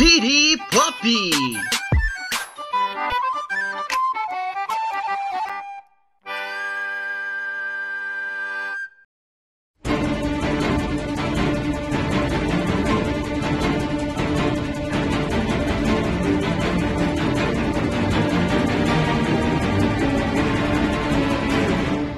City 0.00 0.56
Pop! 0.70 0.96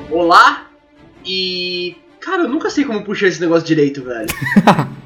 Olá 0.09 0.69
e. 1.27 1.97
Cara, 2.21 2.43
eu 2.45 2.49
nunca 2.49 2.71
sei 2.71 2.85
como 2.85 3.03
puxar 3.03 3.27
esse 3.27 3.41
negócio 3.41 3.67
direito, 3.67 4.05
velho. 4.05 4.29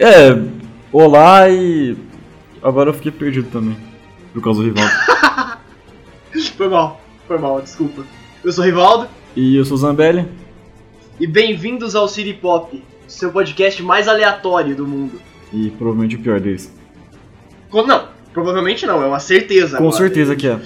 É, 0.00 0.30
olá 1.04 1.48
e. 1.48 1.96
Agora 2.62 2.90
eu 2.90 2.94
fiquei 2.94 3.12
perdido 3.12 3.48
também. 3.50 3.76
Por 4.32 4.42
causa 4.42 4.60
do 4.62 4.66
Rivaldo. 4.66 4.92
Foi 6.56 6.68
mal, 6.68 7.00
foi 7.26 7.38
mal, 7.38 7.60
desculpa. 7.62 8.04
Eu 8.44 8.52
sou 8.52 8.62
o 8.62 8.66
Rivaldo 8.66 9.08
e 9.34 9.56
eu 9.56 9.64
sou 9.64 9.76
o 9.76 9.78
Zambelli. 9.78 10.26
e 11.18 11.26
bem-vindos 11.26 11.94
ao 11.94 12.06
City 12.08 12.34
Pop, 12.34 12.82
seu 13.06 13.30
podcast 13.32 13.80
mais 13.82 14.06
aleatório 14.08 14.74
do 14.76 14.86
mundo. 14.86 15.20
E 15.52 15.70
provavelmente 15.70 16.16
o 16.16 16.18
pior 16.18 16.38
deles. 16.40 16.72
Com- 17.70 17.86
Não, 17.86 18.08
provavelmente 18.32 18.84
não, 18.86 19.02
é 19.02 19.06
uma 19.06 19.20
certeza. 19.20 19.78
Com 19.78 19.84
agora. 19.84 19.96
certeza 19.96 20.34
que 20.36 20.48
é. 20.48 20.58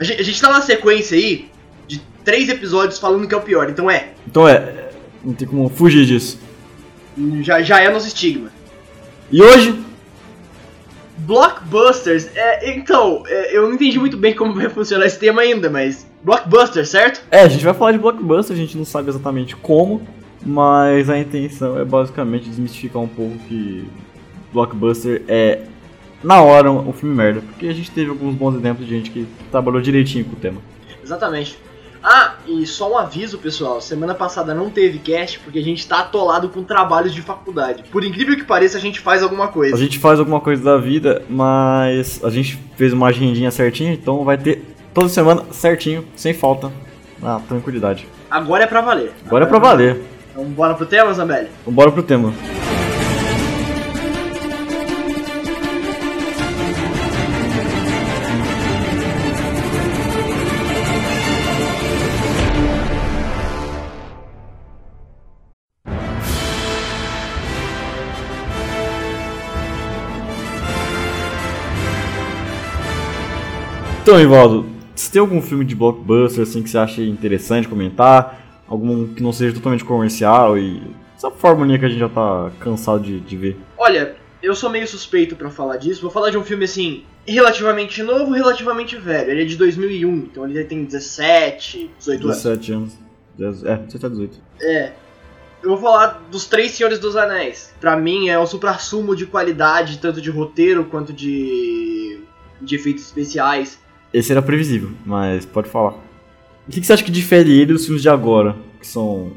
A 0.00 0.04
gente, 0.04 0.20
a 0.20 0.24
gente 0.24 0.40
tá 0.40 0.48
numa 0.48 0.62
sequência 0.62 1.16
aí 1.16 1.48
de 1.86 2.00
três 2.24 2.48
episódios 2.48 2.98
falando 2.98 3.28
que 3.28 3.34
é 3.34 3.38
o 3.38 3.42
pior, 3.42 3.68
então 3.70 3.90
é. 3.90 4.12
Então 4.26 4.48
é, 4.48 4.90
não 5.24 5.34
tem 5.34 5.46
como 5.46 5.68
fugir 5.68 6.04
disso. 6.06 6.38
Já, 7.42 7.62
já 7.62 7.80
é 7.80 7.90
nosso 7.90 8.08
estigma. 8.08 8.50
E 9.30 9.42
hoje, 9.42 9.84
Blockbusters, 11.18 12.28
é, 12.36 12.76
então, 12.76 13.24
é, 13.26 13.56
eu 13.56 13.62
não 13.62 13.74
entendi 13.74 13.98
muito 13.98 14.16
bem 14.16 14.34
como 14.34 14.54
vai 14.54 14.68
funcionar 14.68 15.06
esse 15.06 15.18
tema 15.18 15.42
ainda, 15.42 15.70
mas. 15.70 16.06
Blockbusters, 16.22 16.88
certo? 16.88 17.24
é, 17.30 17.40
a 17.40 17.48
gente 17.48 17.64
vai 17.64 17.72
falar 17.72 17.92
de 17.92 17.98
blockbuster, 17.98 18.54
a 18.54 18.58
gente 18.58 18.76
não 18.76 18.84
sabe 18.84 19.08
exatamente 19.08 19.54
como, 19.56 20.02
mas 20.44 21.08
a 21.08 21.18
intenção 21.18 21.78
é 21.78 21.84
basicamente 21.84 22.48
desmistificar 22.48 23.00
um 23.00 23.08
pouco 23.08 23.36
que 23.48 23.88
blockbuster 24.52 25.22
é 25.28 25.62
na 26.22 26.42
hora 26.42 26.70
um 26.70 26.92
filme 26.92 27.14
merda, 27.14 27.40
porque 27.40 27.68
a 27.68 27.72
gente 27.72 27.90
teve 27.90 28.10
alguns 28.10 28.34
bons 28.34 28.56
exemplos 28.56 28.86
de 28.86 28.94
gente 28.94 29.10
que 29.10 29.26
trabalhou 29.50 29.80
direitinho 29.80 30.24
com 30.24 30.32
o 30.32 30.36
tema. 30.36 30.60
Exatamente. 31.02 31.58
Ah, 32.08 32.34
e 32.46 32.64
só 32.64 32.92
um 32.92 32.96
aviso, 32.96 33.36
pessoal. 33.36 33.80
Semana 33.80 34.14
passada 34.14 34.54
não 34.54 34.70
teve 34.70 35.00
cast 35.00 35.40
porque 35.40 35.58
a 35.58 35.62
gente 35.62 35.84
tá 35.88 35.98
atolado 35.98 36.48
com 36.48 36.62
trabalhos 36.62 37.12
de 37.12 37.20
faculdade. 37.20 37.82
Por 37.90 38.04
incrível 38.04 38.36
que 38.36 38.44
pareça, 38.44 38.78
a 38.78 38.80
gente 38.80 39.00
faz 39.00 39.24
alguma 39.24 39.48
coisa. 39.48 39.74
A 39.74 39.78
gente 39.78 39.98
faz 39.98 40.20
alguma 40.20 40.40
coisa 40.40 40.62
da 40.62 40.76
vida, 40.76 41.22
mas 41.28 42.22
a 42.22 42.30
gente 42.30 42.62
fez 42.76 42.92
uma 42.92 43.08
agendinha 43.08 43.50
certinha, 43.50 43.92
então 43.92 44.22
vai 44.22 44.38
ter 44.38 44.62
toda 44.94 45.08
semana 45.08 45.42
certinho, 45.50 46.06
sem 46.14 46.32
falta, 46.32 46.70
na 47.20 47.40
tranquilidade. 47.40 48.06
Agora 48.30 48.62
é 48.62 48.66
pra 48.68 48.80
valer. 48.80 49.12
Agora 49.26 49.44
é 49.44 49.48
pra 49.48 49.58
valer. 49.58 50.00
Então 50.30 50.44
bora 50.44 50.74
pro 50.74 50.86
tema, 50.86 51.12
Zambelli? 51.12 51.48
Vambora 51.64 51.90
pro 51.90 52.04
tema. 52.04 52.32
Então, 74.06 74.20
Ivaldo, 74.20 74.64
se 74.94 75.10
tem 75.10 75.18
algum 75.18 75.42
filme 75.42 75.64
de 75.64 75.74
blockbuster 75.74 76.44
assim 76.44 76.62
que 76.62 76.70
você 76.70 76.78
acha 76.78 77.02
interessante 77.02 77.66
comentar, 77.66 78.62
algum 78.68 79.12
que 79.12 79.20
não 79.20 79.32
seja 79.32 79.52
totalmente 79.52 79.84
comercial 79.84 80.56
e 80.56 80.80
essa 81.16 81.28
fórmula 81.28 81.76
que 81.76 81.84
a 81.84 81.88
gente 81.88 81.98
já 81.98 82.08
tá 82.08 82.52
cansado 82.60 83.00
de, 83.02 83.18
de 83.18 83.36
ver. 83.36 83.56
Olha, 83.76 84.14
eu 84.40 84.54
sou 84.54 84.70
meio 84.70 84.86
suspeito 84.86 85.34
pra 85.34 85.50
falar 85.50 85.78
disso. 85.78 86.02
Vou 86.02 86.10
falar 86.12 86.30
de 86.30 86.38
um 86.38 86.44
filme 86.44 86.66
assim, 86.66 87.02
relativamente 87.26 88.00
novo, 88.04 88.30
relativamente 88.30 88.96
velho. 88.96 89.32
Ele 89.32 89.42
é 89.42 89.44
de 89.44 89.56
2001, 89.56 90.16
então 90.18 90.48
ele 90.48 90.62
tem 90.62 90.84
17, 90.84 91.90
18 91.98 92.24
anos. 92.26 92.36
17 92.36 92.72
anos. 92.72 92.92
É, 93.64 93.76
17 93.76 94.06
a 94.06 94.08
18. 94.08 94.40
É. 94.60 94.92
Eu 95.64 95.70
vou 95.70 95.78
falar 95.78 96.22
dos 96.30 96.46
Três 96.46 96.70
Senhores 96.70 97.00
dos 97.00 97.16
Anéis. 97.16 97.74
Pra 97.80 97.96
mim 97.96 98.28
é 98.28 98.38
o 98.38 98.46
supra-sumo 98.46 99.16
de 99.16 99.26
qualidade, 99.26 99.98
tanto 99.98 100.20
de 100.20 100.30
roteiro 100.30 100.84
quanto 100.84 101.12
de, 101.12 102.20
de 102.62 102.76
efeitos 102.76 103.04
especiais. 103.04 103.84
Esse 104.16 104.32
era 104.32 104.40
previsível, 104.40 104.90
mas 105.04 105.44
pode 105.44 105.68
falar. 105.68 105.92
O 106.66 106.70
que, 106.70 106.80
que 106.80 106.86
você 106.86 106.92
acha 106.94 107.04
que 107.04 107.10
difere 107.10 107.52
ele 107.60 107.72
dos 107.72 107.84
filmes 107.84 108.02
de 108.02 108.08
agora, 108.08 108.56
que 108.80 108.86
são 108.86 109.32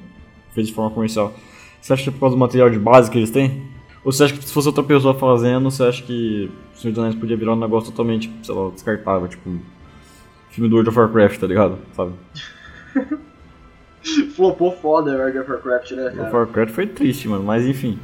feitos 0.53 0.69
de 0.69 0.73
forma 0.73 0.89
comercial? 0.91 1.33
Você 1.81 1.93
acha 1.93 2.03
que 2.03 2.09
é 2.09 2.11
por 2.11 2.19
causa 2.21 2.35
do 2.35 2.39
material 2.39 2.69
de 2.69 2.79
base 2.79 3.11
que 3.11 3.17
eles 3.17 3.29
têm? 3.29 3.63
Ou 4.03 4.11
você 4.11 4.23
acha 4.23 4.33
que 4.33 4.43
se 4.43 4.53
fosse 4.53 4.67
outra 4.67 4.83
pessoa 4.83 5.13
fazendo, 5.13 5.69
você 5.69 5.83
acha 5.83 6.01
que 6.03 6.49
o 6.73 6.77
Senhor 6.77 6.93
dos 6.93 6.99
Anéis 7.03 7.15
podia 7.15 7.35
virar 7.35 7.53
um 7.53 7.59
negócio 7.59 7.91
totalmente, 7.91 8.31
sei 8.41 8.55
lá, 8.55 8.69
descartável, 8.69 9.27
tipo 9.27 9.49
filme 10.49 10.69
do 10.69 10.75
World 10.75 10.89
of 10.89 10.97
Warcraft, 10.97 11.39
tá 11.39 11.47
ligado? 11.47 11.77
Sabe? 11.93 12.13
Flopou 14.35 14.71
foda 14.71 15.11
World 15.11 15.37
of 15.39 15.51
Warcraft, 15.51 15.91
né, 15.91 16.03
World 16.03 16.21
of? 16.21 16.33
Warcraft 16.35 16.71
foi 16.73 16.87
triste, 16.87 17.27
mano, 17.27 17.43
mas 17.43 17.65
enfim. 17.67 17.99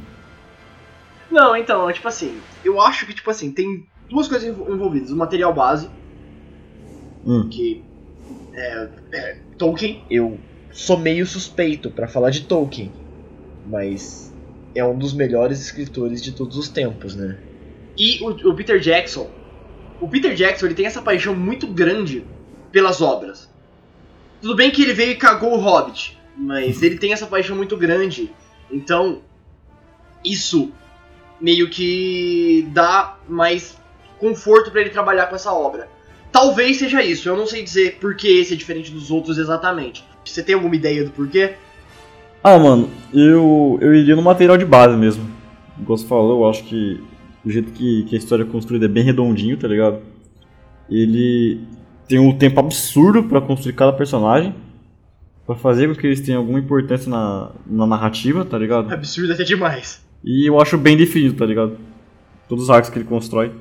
Não, 1.30 1.56
então, 1.56 1.90
tipo 1.92 2.06
assim, 2.06 2.36
eu 2.64 2.80
acho 2.80 3.06
que, 3.06 3.14
tipo 3.14 3.30
assim, 3.30 3.50
tem 3.50 3.86
duas 4.08 4.28
coisas 4.28 4.46
envol- 4.48 4.72
envolvidas. 4.72 5.10
O 5.10 5.16
material 5.16 5.52
base, 5.54 5.88
Hum. 7.26 7.48
que 7.48 7.82
é, 8.54 8.88
é 9.12 9.36
Tolkien. 9.58 10.02
Eu 10.10 10.38
sou 10.70 10.96
meio 10.96 11.26
suspeito 11.26 11.90
pra 11.90 12.06
falar 12.06 12.30
de 12.30 12.42
Tolkien, 12.42 12.92
mas 13.66 14.32
é 14.74 14.84
um 14.84 14.96
dos 14.96 15.12
melhores 15.12 15.60
escritores 15.60 16.22
de 16.22 16.32
todos 16.32 16.56
os 16.56 16.68
tempos, 16.68 17.16
né? 17.16 17.38
E 17.96 18.22
o, 18.22 18.50
o 18.50 18.54
Peter 18.54 18.78
Jackson. 18.78 19.28
O 20.00 20.06
Peter 20.06 20.34
Jackson 20.34 20.66
ele 20.66 20.74
tem 20.74 20.86
essa 20.86 21.00
paixão 21.00 21.34
muito 21.34 21.66
grande 21.66 22.24
pelas 22.70 23.00
obras. 23.00 23.48
Tudo 24.40 24.54
bem 24.54 24.70
que 24.70 24.82
ele 24.82 24.92
veio 24.92 25.12
e 25.12 25.16
cagou 25.16 25.54
o 25.54 25.60
Hobbit, 25.60 26.18
mas 26.36 26.82
ele 26.82 26.98
tem 26.98 27.12
essa 27.12 27.26
paixão 27.26 27.56
muito 27.56 27.76
grande. 27.76 28.30
Então, 28.70 29.22
isso 30.22 30.70
meio 31.40 31.70
que 31.70 32.68
dá 32.72 33.18
mais 33.26 33.78
conforto 34.18 34.70
pra 34.70 34.82
ele 34.82 34.90
trabalhar 34.90 35.26
com 35.26 35.34
essa 35.34 35.52
obra. 35.52 35.88
Talvez 36.32 36.78
seja 36.78 37.02
isso, 37.02 37.28
eu 37.28 37.36
não 37.36 37.46
sei 37.46 37.62
dizer 37.62 37.98
por 38.00 38.14
que 38.16 38.28
esse 38.28 38.54
é 38.54 38.56
diferente 38.56 38.90
dos 38.90 39.10
outros 39.10 39.38
exatamente. 39.38 40.04
Você 40.24 40.42
tem 40.42 40.54
alguma 40.54 40.76
ideia 40.76 41.04
do 41.04 41.10
porquê? 41.10 41.54
Ah, 42.42 42.58
mano, 42.58 42.90
eu, 43.12 43.78
eu 43.80 43.94
iria 43.94 44.14
no 44.14 44.22
material 44.22 44.58
de 44.58 44.64
base 44.64 44.96
mesmo. 44.96 45.28
Como 45.76 45.96
você 45.96 46.06
falou, 46.06 46.42
eu 46.42 46.50
acho 46.50 46.64
que 46.64 47.00
o 47.44 47.50
jeito 47.50 47.72
que, 47.72 48.04
que 48.04 48.14
a 48.14 48.18
história 48.18 48.42
é 48.42 48.46
construída 48.46 48.86
é 48.86 48.88
bem 48.88 49.04
redondinho, 49.04 49.56
tá 49.56 49.68
ligado? 49.68 50.00
Ele 50.90 51.60
tem 52.06 52.18
um 52.18 52.36
tempo 52.36 52.60
absurdo 52.60 53.24
pra 53.24 53.40
construir 53.40 53.72
cada 53.72 53.92
personagem, 53.92 54.54
Pra 55.46 55.54
fazer 55.54 55.86
com 55.86 55.94
que 55.94 56.04
eles 56.04 56.20
tenham 56.20 56.40
alguma 56.40 56.58
importância 56.58 57.08
na, 57.08 57.52
na 57.64 57.86
narrativa, 57.86 58.44
tá 58.44 58.58
ligado? 58.58 58.92
Absurdo 58.92 59.32
até 59.32 59.44
demais. 59.44 60.04
E 60.24 60.48
eu 60.50 60.60
acho 60.60 60.76
bem 60.76 60.96
definido, 60.96 61.36
tá 61.36 61.46
ligado? 61.46 61.78
Todos 62.48 62.64
os 62.64 62.70
arcos 62.70 62.90
que 62.90 62.98
ele 62.98 63.04
constrói 63.04 63.52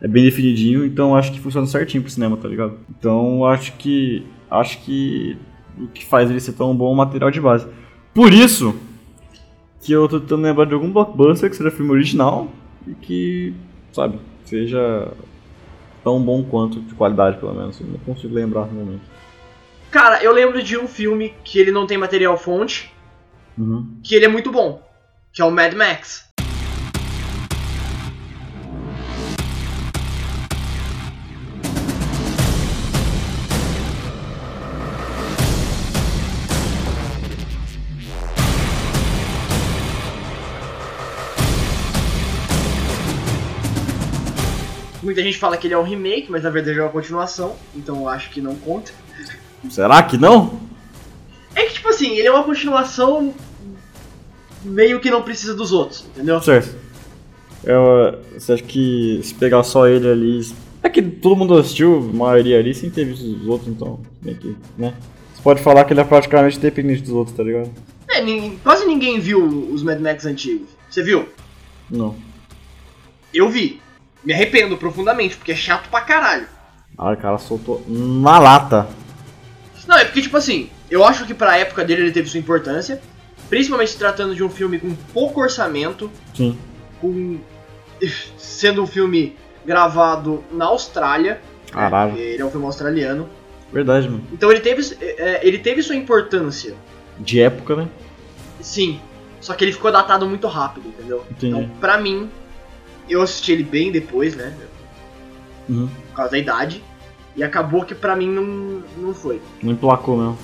é 0.00 0.08
bem 0.08 0.24
definidinho, 0.24 0.84
então 0.84 1.14
acho 1.14 1.32
que 1.32 1.40
funciona 1.40 1.66
certinho 1.66 2.02
pro 2.02 2.10
cinema, 2.12 2.36
tá 2.36 2.48
ligado? 2.48 2.78
Então 2.98 3.44
acho 3.44 3.72
que 3.74 4.26
acho 4.50 4.80
que 4.82 5.36
o 5.78 5.86
que 5.88 6.04
faz 6.04 6.30
ele 6.30 6.40
ser 6.40 6.52
tão 6.52 6.74
bom 6.74 6.88
é 6.90 6.92
o 6.92 6.96
material 6.96 7.30
de 7.30 7.40
base. 7.40 7.66
Por 8.14 8.32
isso 8.32 8.74
que 9.82 9.92
eu 9.92 10.08
tô 10.08 10.20
tentando 10.20 10.42
lembrar 10.42 10.66
de 10.66 10.74
algum 10.74 10.90
blockbuster 10.90 11.48
que 11.48 11.56
seja 11.56 11.70
filme 11.70 11.90
original 11.92 12.48
e 12.86 12.94
que, 12.94 13.54
sabe, 13.92 14.18
seja 14.44 15.12
tão 16.04 16.20
bom 16.22 16.42
quanto 16.44 16.80
de 16.80 16.94
qualidade, 16.94 17.38
pelo 17.38 17.54
menos. 17.54 17.80
Eu 17.80 17.86
não 17.86 17.98
consigo 17.98 18.34
lembrar 18.34 18.66
no 18.66 18.72
momento. 18.72 19.02
Cara, 19.90 20.22
eu 20.22 20.32
lembro 20.32 20.62
de 20.62 20.76
um 20.78 20.86
filme 20.86 21.34
que 21.44 21.58
ele 21.58 21.70
não 21.70 21.86
tem 21.86 21.98
material 21.98 22.36
fonte, 22.36 22.92
Uhum. 23.58 23.98
que 24.02 24.14
ele 24.14 24.24
é 24.24 24.28
muito 24.28 24.50
bom, 24.50 24.82
que 25.32 25.42
é 25.42 25.44
o 25.44 25.50
Mad 25.50 25.74
Max. 25.74 26.29
Muita 45.10 45.24
gente 45.24 45.38
fala 45.38 45.56
que 45.56 45.66
ele 45.66 45.74
é 45.74 45.78
um 45.78 45.82
remake, 45.82 46.30
mas 46.30 46.44
na 46.44 46.50
verdade 46.50 46.78
é 46.78 46.82
uma 46.82 46.88
continuação, 46.88 47.56
então 47.74 47.96
eu 47.96 48.08
acho 48.08 48.30
que 48.30 48.40
não 48.40 48.54
conta. 48.54 48.92
Será 49.68 50.00
que 50.04 50.16
não? 50.16 50.60
É 51.52 51.64
que, 51.64 51.72
tipo 51.74 51.88
assim, 51.88 52.10
ele 52.16 52.28
é 52.28 52.30
uma 52.30 52.44
continuação 52.44 53.34
meio 54.62 55.00
que 55.00 55.10
não 55.10 55.20
precisa 55.22 55.52
dos 55.52 55.72
outros, 55.72 56.04
entendeu? 56.06 56.40
Certo. 56.40 56.76
É, 57.64 58.18
você 58.38 58.52
acha 58.52 58.62
que 58.62 59.18
se 59.24 59.34
pegar 59.34 59.64
só 59.64 59.88
ele 59.88 60.08
ali. 60.08 60.54
É 60.80 60.88
que 60.88 61.02
todo 61.02 61.34
mundo 61.34 61.58
assistiu, 61.58 62.08
a 62.08 62.16
maioria 62.16 62.60
ali, 62.60 62.72
sem 62.72 62.88
ter 62.88 63.04
visto 63.04 63.24
os 63.24 63.48
outros, 63.48 63.68
então. 63.68 63.98
Que, 64.22 64.56
né? 64.78 64.94
Você 65.34 65.42
pode 65.42 65.60
falar 65.60 65.84
que 65.86 65.92
ele 65.92 66.00
é 66.02 66.04
praticamente 66.04 66.56
dependente 66.60 67.02
dos 67.02 67.10
outros, 67.10 67.36
tá 67.36 67.42
ligado? 67.42 67.68
É, 68.08 68.22
ninguém- 68.22 68.60
quase 68.62 68.86
ninguém 68.86 69.18
viu 69.18 69.44
os 69.44 69.82
Mad 69.82 69.98
Max 69.98 70.24
antigos. 70.24 70.68
Você 70.88 71.02
viu? 71.02 71.28
Não. 71.90 72.14
Eu 73.34 73.48
vi. 73.50 73.80
Me 74.24 74.32
arrependo 74.32 74.76
profundamente, 74.76 75.36
porque 75.36 75.52
é 75.52 75.56
chato 75.56 75.88
pra 75.88 76.00
caralho. 76.02 76.46
Ah, 76.96 77.12
o 77.12 77.16
cara 77.16 77.38
soltou 77.38 77.82
na 77.88 78.38
lata. 78.38 78.86
Não, 79.86 79.96
é 79.96 80.04
porque, 80.04 80.22
tipo 80.22 80.36
assim, 80.36 80.70
eu 80.90 81.04
acho 81.04 81.24
que 81.26 81.34
pra 81.34 81.56
época 81.56 81.84
dele 81.84 82.02
ele 82.02 82.12
teve 82.12 82.28
sua 82.28 82.38
importância. 82.40 83.00
Principalmente 83.48 83.90
se 83.90 83.98
tratando 83.98 84.34
de 84.34 84.44
um 84.44 84.48
filme 84.50 84.78
com 84.78 84.94
pouco 85.12 85.40
orçamento, 85.40 86.10
Sim. 86.34 86.56
com. 87.00 87.38
sendo 88.38 88.82
um 88.82 88.86
filme 88.86 89.36
gravado 89.66 90.44
na 90.52 90.66
Austrália. 90.66 91.40
Caralho. 91.72 92.12
né? 92.12 92.20
Ele 92.20 92.42
é 92.42 92.44
um 92.44 92.50
filme 92.50 92.66
australiano. 92.66 93.28
Verdade, 93.72 94.08
mano. 94.08 94.24
Então 94.32 94.50
ele 94.50 94.60
teve, 94.60 94.96
é, 95.00 95.40
ele 95.46 95.58
teve 95.58 95.82
sua 95.82 95.96
importância. 95.96 96.74
De 97.18 97.40
época, 97.40 97.76
né? 97.76 97.88
Sim. 98.60 99.00
Só 99.40 99.54
que 99.54 99.64
ele 99.64 99.72
ficou 99.72 99.90
datado 99.90 100.26
muito 100.26 100.46
rápido, 100.46 100.88
entendeu? 100.88 101.24
Entendi. 101.30 101.56
Então, 101.56 101.70
pra 101.80 101.98
mim, 101.98 102.30
eu 103.12 103.22
assisti 103.22 103.52
ele 103.52 103.64
bem 103.64 103.90
depois, 103.90 104.36
né? 104.36 104.54
Uhum. 105.68 105.88
Por 106.08 106.16
causa 106.16 106.32
da 106.32 106.38
idade. 106.38 106.82
E 107.36 107.42
acabou 107.42 107.84
que 107.84 107.94
pra 107.94 108.16
mim 108.16 108.28
não, 108.28 108.82
não 108.96 109.14
foi. 109.14 109.40
Não 109.62 109.72
emplacou 109.72 110.16
mesmo. 110.16 110.38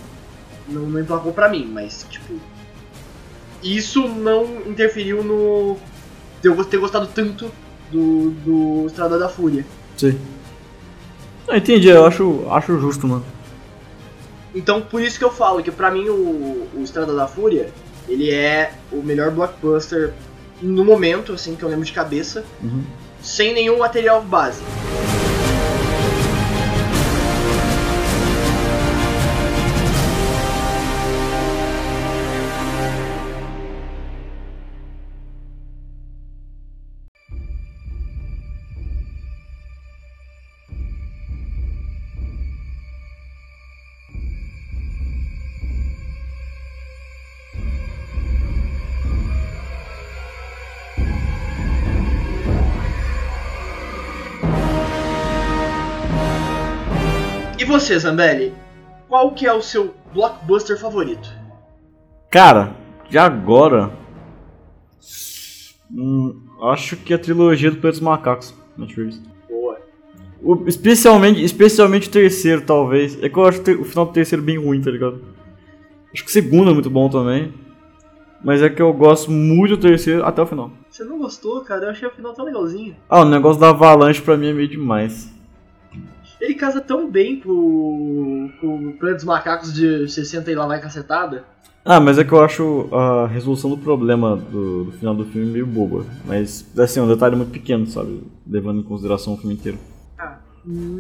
Não, 0.69 0.83
não 0.83 1.01
emplacou 1.01 1.33
pra 1.33 1.49
mim, 1.49 1.69
mas, 1.71 2.07
tipo. 2.09 2.35
Isso 3.63 4.07
não 4.09 4.45
interferiu 4.67 5.23
no. 5.23 5.77
de 6.41 6.49
eu 6.49 6.65
ter 6.65 6.79
gostado 6.79 7.09
tanto 7.09 7.51
do, 7.91 8.31
do 8.31 8.87
Estrada 8.87 9.19
da 9.19 9.29
Fúria. 9.29 9.65
Sim. 9.97 10.19
Não, 11.49 11.57
entendi, 11.57 11.89
eu 11.89 12.05
acho, 12.07 12.47
acho 12.51 12.79
justo, 12.79 13.07
mano. 13.07 13.25
Então, 14.55 14.81
por 14.81 15.01
isso 15.01 15.19
que 15.19 15.25
eu 15.25 15.31
falo 15.31 15.63
que 15.63 15.71
pra 15.71 15.91
mim 15.91 16.09
o, 16.09 16.69
o 16.75 16.81
Estrada 16.83 17.15
da 17.15 17.27
Fúria, 17.27 17.71
ele 18.09 18.31
é 18.31 18.73
o 18.93 19.03
melhor 19.03 19.31
blockbuster 19.31 20.13
no 20.63 20.85
momento, 20.85 21.33
assim, 21.33 21.55
que 21.55 21.63
eu 21.63 21.69
lembro 21.69 21.85
de 21.85 21.93
cabeça, 21.93 22.45
Uhum. 22.63 22.83
sem 23.23 23.53
nenhum 23.55 23.79
material 23.79 24.23
base. 24.23 24.63
Você, 57.67 57.99
Zambelli? 57.99 58.53
Qual 59.09 59.33
que 59.33 59.47
é 59.47 59.53
o 59.53 59.63
seu 59.63 59.95
blockbuster 60.13 60.79
favorito? 60.79 61.29
Cara, 62.31 62.75
de 63.09 63.19
agora. 63.19 63.91
Hum, 65.93 66.41
acho 66.63 66.97
que 66.97 67.15
a 67.15 67.19
trilogia 67.19 67.71
do 67.71 67.77
Planeta 67.77 67.99
dos 67.99 68.01
Macacos. 68.01 68.55
Reeves. 68.79 69.23
Boa. 69.49 69.79
O- 70.43 70.65
especialmente, 70.67 71.43
especialmente 71.43 72.09
o 72.09 72.13
terceiro, 72.13 72.61
talvez. 72.63 73.23
É 73.23 73.29
que 73.29 73.39
eu 73.39 73.45
acho 73.47 73.61
o 73.81 73.85
final 73.85 74.07
do 74.07 74.13
terceiro 74.13 74.43
bem 74.43 74.59
ruim, 74.59 74.81
tá 74.83 74.91
ligado? 74.91 75.23
Acho 76.13 76.25
que 76.25 76.29
o 76.31 76.33
segundo 76.33 76.71
é 76.71 76.75
muito 76.75 76.91
bom 76.91 77.09
também. 77.09 77.55
Mas 78.45 78.63
é 78.63 78.69
que 78.69 78.83
eu 78.83 78.93
gosto 78.93 79.31
muito 79.31 79.77
do 79.77 79.83
terceiro 79.89 80.25
até 80.25 80.43
o 80.43 80.47
final. 80.47 80.71
Você 80.91 81.05
não 81.05 81.19
gostou, 81.19 81.63
cara? 81.63 81.87
Eu 81.87 81.91
achei 81.91 82.07
o 82.07 82.11
final 82.13 82.35
tão 82.35 82.45
legalzinho. 82.45 82.95
Ah, 83.09 83.23
o 83.23 83.25
negócio 83.25 83.61
da 83.61 83.71
avalanche 83.71 84.21
pra 84.21 84.37
mim 84.37 84.49
é 84.49 84.53
meio 84.53 84.69
demais. 84.69 85.33
Ele 86.41 86.55
casa 86.55 86.81
tão 86.81 87.11
bem 87.11 87.41
com, 87.41 88.51
com 88.61 88.89
o 88.89 88.93
Planeta 88.93 89.17
dos 89.17 89.25
Macacos 89.25 89.73
de 89.73 90.09
60 90.09 90.51
e 90.51 90.55
lá 90.55 90.67
vai 90.67 90.81
cacetada. 90.81 91.45
Ah, 91.89 92.01
mas 92.01 92.19
é 92.19 92.25
que 92.25 92.33
eu 92.33 92.43
acho 92.43 92.89
a 92.93 93.29
resolução 93.29 93.71
do 93.71 93.79
problema 93.79 94.37
do, 94.37 94.85
do 94.85 94.93
final 94.93 95.15
do 95.15 95.25
filme 95.25 95.47
meio 95.47 95.67
boba. 95.67 96.05
Mas, 96.25 96.67
assim, 96.77 96.99
é 96.99 97.03
um 97.03 97.07
detalhe 97.07 97.37
muito 97.37 97.53
pequeno, 97.53 97.87
sabe? 97.87 98.25
Levando 98.45 98.81
em 98.81 98.83
consideração 98.83 99.35
o 99.35 99.37
filme 99.37 99.55
inteiro. 99.55 99.79
Ah, 100.19 100.37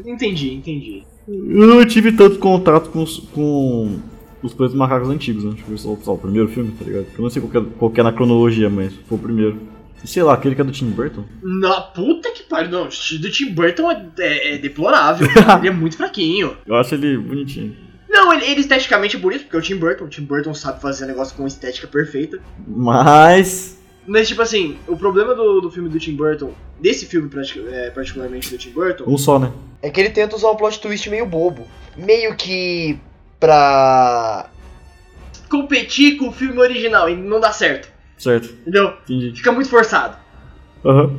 entendi, 0.06 0.54
entendi. 0.54 1.02
Eu 1.26 1.66
não 1.66 1.84
tive 1.84 2.12
tanto 2.12 2.38
contato 2.38 2.90
com 2.90 3.02
os, 3.02 3.18
com 3.18 3.98
os 4.40 4.74
Macacos 4.74 5.08
antigos, 5.08 5.42
né? 5.42 5.50
Deixa 5.50 5.64
eu 5.66 5.96
ver 5.96 6.04
só 6.04 6.14
o 6.14 6.18
primeiro 6.18 6.48
filme, 6.48 6.70
tá 6.70 6.84
ligado? 6.84 7.06
Eu 7.18 7.22
não 7.22 7.30
sei 7.30 7.42
qual 7.42 7.50
que, 7.50 7.58
é, 7.58 7.72
qual 7.78 7.90
que 7.90 8.00
é 8.00 8.04
na 8.04 8.12
cronologia, 8.12 8.70
mas 8.70 8.94
foi 9.08 9.18
o 9.18 9.20
primeiro. 9.20 9.58
Sei 10.06 10.22
lá, 10.22 10.34
aquele 10.34 10.54
que 10.54 10.60
é 10.60 10.64
do 10.64 10.72
Tim 10.72 10.88
Burton? 10.90 11.24
Na 11.42 11.80
puta 11.80 12.30
que 12.30 12.44
pariu, 12.44 12.70
não. 12.70 12.84
O 12.88 13.18
do 13.18 13.30
Tim 13.30 13.52
Burton 13.52 13.90
é, 13.90 14.06
é- 14.18 14.54
é 14.54 14.58
deplorável. 14.58 15.26
ele 15.58 15.68
é 15.68 15.72
muito 15.72 15.96
fraquinho. 15.96 16.56
Eu 16.66 16.76
acho 16.76 16.94
ele 16.94 17.18
bonitinho. 17.18 17.76
Não, 18.08 18.32
ele, 18.32 18.44
ele 18.46 18.60
esteticamente 18.60 19.16
é 19.16 19.18
bonito, 19.18 19.42
porque 19.42 19.56
é 19.56 19.58
o 19.58 19.62
Tim 19.62 19.76
Burton. 19.76 20.04
O 20.04 20.08
Tim 20.08 20.22
Burton 20.22 20.54
sabe 20.54 20.80
fazer 20.80 21.06
negócio 21.06 21.36
com 21.36 21.46
estética 21.46 21.86
perfeita. 21.86 22.38
Mas. 22.66 23.76
Mas, 24.06 24.28
tipo 24.28 24.40
assim, 24.40 24.78
o 24.86 24.96
problema 24.96 25.34
do, 25.34 25.60
do 25.60 25.70
filme 25.70 25.88
do 25.88 25.98
Tim 25.98 26.14
Burton, 26.14 26.52
desse 26.80 27.06
filme 27.06 27.28
é, 27.72 27.90
particularmente 27.90 28.48
do 28.48 28.56
Tim 28.56 28.70
Burton, 28.70 29.04
Um 29.06 29.18
só, 29.18 29.38
né? 29.38 29.52
É 29.82 29.90
que 29.90 29.98
ele 30.00 30.10
tenta 30.10 30.36
usar 30.36 30.50
um 30.50 30.56
plot 30.56 30.80
twist 30.80 31.10
meio 31.10 31.26
bobo. 31.26 31.66
Meio 31.96 32.36
que 32.36 32.98
pra. 33.40 34.48
competir 35.48 36.16
com 36.16 36.28
o 36.28 36.32
filme 36.32 36.58
original 36.58 37.10
e 37.10 37.16
não 37.16 37.40
dá 37.40 37.52
certo. 37.52 37.88
Certo, 38.18 38.48
Entendeu? 38.62 38.94
entendi. 39.04 39.32
Fica 39.36 39.52
muito 39.52 39.68
forçado. 39.68 40.16
Aham. 40.84 41.14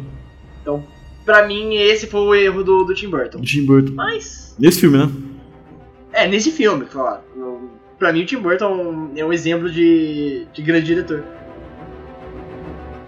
Pra 1.26 1.46
mim, 1.48 1.76
esse 1.76 2.08
foi 2.08 2.22
o 2.22 2.34
erro 2.36 2.64
do, 2.64 2.84
do 2.86 2.94
Tim 2.96 3.10
Burton. 3.10 3.42
Tim 3.42 3.66
Burton. 3.66 3.94
Mas, 3.94 4.56
Nesse 4.58 4.80
filme, 4.82 4.98
né? 4.98 5.10
é, 6.14 6.28
nesse 6.28 6.52
filme, 6.52 6.86
claro. 6.86 7.22
Pra 8.00 8.14
mim, 8.14 8.22
o 8.24 8.26
Tim 8.26 8.38
Burton 8.38 9.12
é 9.16 9.26
um 9.26 9.34
exemplo 9.34 9.70
de, 9.70 10.48
de 10.54 10.62
grande 10.62 10.86
diretor. 10.86 11.24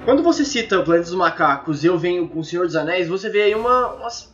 Quando 0.05 0.24
você 0.24 0.43
cita 0.43 0.79
o 0.79 0.84
Planeta 0.84 1.05
dos 1.10 1.15
Macacos 1.17 1.84
eu 1.84 1.98
venho 1.98 2.27
com 2.27 2.39
o 2.39 2.43
Senhor 2.43 2.65
dos 2.65 2.75
Anéis, 2.75 3.08
você 3.08 3.29
vê 3.29 3.43
aí 3.43 3.55
uma, 3.55 3.93
umas- 3.93 4.34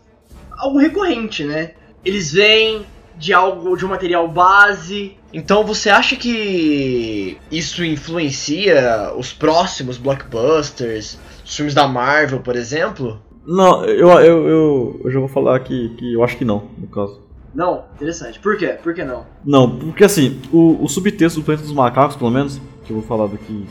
algo 0.58 0.78
recorrente, 0.80 1.44
né? 1.44 1.72
Eles 2.04 2.32
vêm 2.32 2.86
de 3.18 3.34
algo, 3.34 3.76
de 3.76 3.86
um 3.86 3.90
material 3.90 4.28
base. 4.28 5.18
Então 5.34 5.66
você 5.66 5.90
acha 5.90 6.16
que 6.16 7.38
isso 7.52 7.84
influencia 7.84 9.14
os 9.18 9.34
próximos 9.34 9.98
blockbusters, 9.98 11.20
os 11.44 11.56
filmes 11.56 11.74
da 11.74 11.88
Marvel, 11.88 12.40
por 12.40 12.56
exemplo? 12.56 13.22
Não, 13.46 13.86
eu, 13.86 14.10
eu, 14.10 14.48
eu, 14.48 15.02
eu 15.06 15.12
já 15.12 15.20
vou 15.20 15.30
falar 15.30 15.60
que, 15.60 15.90
que 15.90 16.14
eu 16.14 16.24
acho 16.24 16.38
que 16.38 16.46
não, 16.46 16.70
no 16.78 16.88
caso. 16.88 17.22
Não, 17.54 17.86
interessante. 17.96 18.40
Por 18.40 18.58
quê? 18.58 18.76
Por 18.82 18.94
que 18.94 19.04
não? 19.04 19.26
Não, 19.46 19.78
porque 19.78 20.04
assim, 20.04 20.42
o, 20.52 20.84
o 20.84 20.90
subtexto 20.90 21.40
do 21.40 21.46
Planeta 21.46 21.64
dos 21.64 21.74
Macacos, 21.74 22.18
pelo 22.18 22.32
menos, 22.32 22.60
que 22.84 22.92
eu 22.92 22.98
vou 22.98 23.06
falar 23.06 23.28
do 23.28 23.38
que 23.38 23.66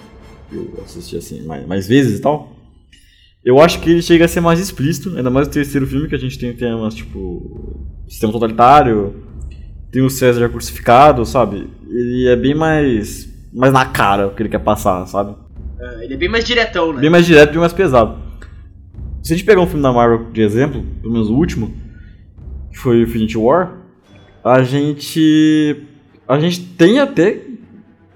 eu 0.51 0.83
assisti 0.85 1.17
assim 1.17 1.45
mais, 1.45 1.67
mais 1.67 1.87
vezes 1.87 2.19
e 2.19 2.23
tal, 2.23 2.55
eu 3.45 3.61
acho 3.61 3.81
que 3.81 3.91
ele 3.91 4.03
chega 4.03 4.25
a 4.25 4.29
ser 4.29 4.41
mais 4.41 4.59
explícito, 4.59 5.15
ainda 5.17 5.29
mais 5.29 5.47
no 5.47 5.53
terceiro 5.53 5.87
filme 5.87 6.09
que 6.09 6.15
a 6.15 6.19
gente 6.19 6.39
tem 6.39 6.55
temas 6.55 6.95
tipo 6.95 7.85
sistema 8.09 8.33
totalitário, 8.33 9.24
tem 9.95 10.03
o 10.03 10.11
César 10.11 10.49
crucificado, 10.49 11.25
sabe? 11.25 11.71
Ele 11.89 12.27
é 12.27 12.35
bem 12.35 12.53
mais 12.53 13.33
mais 13.53 13.73
na 13.73 13.87
cara 13.87 14.27
o 14.27 14.35
que 14.35 14.43
ele 14.43 14.49
quer 14.49 14.59
passar, 14.59 15.07
sabe? 15.07 15.37
Ah, 15.81 16.03
ele 16.03 16.15
é 16.15 16.17
bem 16.17 16.29
mais 16.29 16.45
diretão, 16.45 16.93
né? 16.93 17.01
Bem 17.01 17.11
mais 17.11 17.25
direto, 17.25 17.53
bem 17.53 17.61
mais 17.61 17.73
pesado. 17.73 18.19
Se 19.23 19.33
a 19.33 19.37
gente 19.37 19.47
pegar 19.47 19.61
um 19.61 19.69
filme 19.69 19.85
da 19.85 19.93
Marvel 19.93 20.33
de 20.33 20.43
exemplo, 20.43 20.85
pelo 21.01 21.13
menos 21.13 21.31
o 21.31 21.37
último, 21.37 21.73
que 22.73 22.77
foi 22.77 22.99
o 22.99 23.03
Infinity 23.05 23.39
War, 23.39 23.73
a 24.43 24.65
gente. 24.65 25.87
A 26.27 26.41
gente 26.41 26.61
tem 26.61 26.99
até 26.99 27.43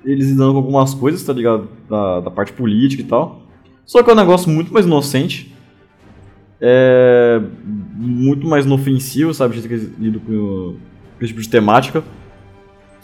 eles 0.05 0.31
lidando 0.31 0.55
com 0.55 0.59
algumas 0.59 0.95
coisas, 0.95 1.23
tá 1.23 1.33
ligado? 1.33 1.69
Da, 1.89 2.19
da 2.19 2.31
parte 2.31 2.53
política 2.53 3.03
e 3.03 3.07
tal. 3.07 3.47
Só 3.87 4.03
que 4.03 4.11
é 4.11 4.13
um 4.13 4.17
negócio 4.17 4.51
muito 4.51 4.73
mais 4.73 4.85
inocente. 4.85 5.55
É. 6.61 7.41
Muito 7.95 8.49
mais 8.49 8.67
inofensivo, 8.67 9.33
sabe? 9.33 9.57
A 9.57 9.61
gente 9.61 9.69
tem 9.69 9.93
lido 10.01 10.19
com, 10.19 10.33
com 10.33 10.88
esse 11.21 11.33
tipo 11.33 11.43
de 11.43 11.49
temática. 11.49 12.03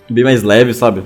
Bem 0.09 0.25
mais 0.25 0.42
leve, 0.42 0.75
sabe? 0.75 1.02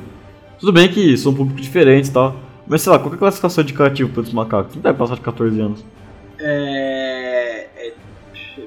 Tudo 0.58 0.72
bem 0.72 0.88
que 0.88 1.16
são 1.16 1.32
públicos 1.32 1.62
diferentes 1.62 2.10
e 2.10 2.12
tal. 2.12 2.36
Mas 2.66 2.82
sei 2.82 2.92
lá, 2.92 2.98
qual 2.98 3.10
que 3.10 3.14
é 3.14 3.16
a 3.16 3.20
classificação 3.20 3.62
indicativa 3.62 4.10
para 4.10 4.22
os 4.22 4.32
macacos? 4.32 4.74
Não 4.74 4.82
deve 4.82 4.98
passar 4.98 5.14
de 5.14 5.20
14 5.20 5.60
anos. 5.60 5.84
É. 6.38 7.66
é 7.76 7.92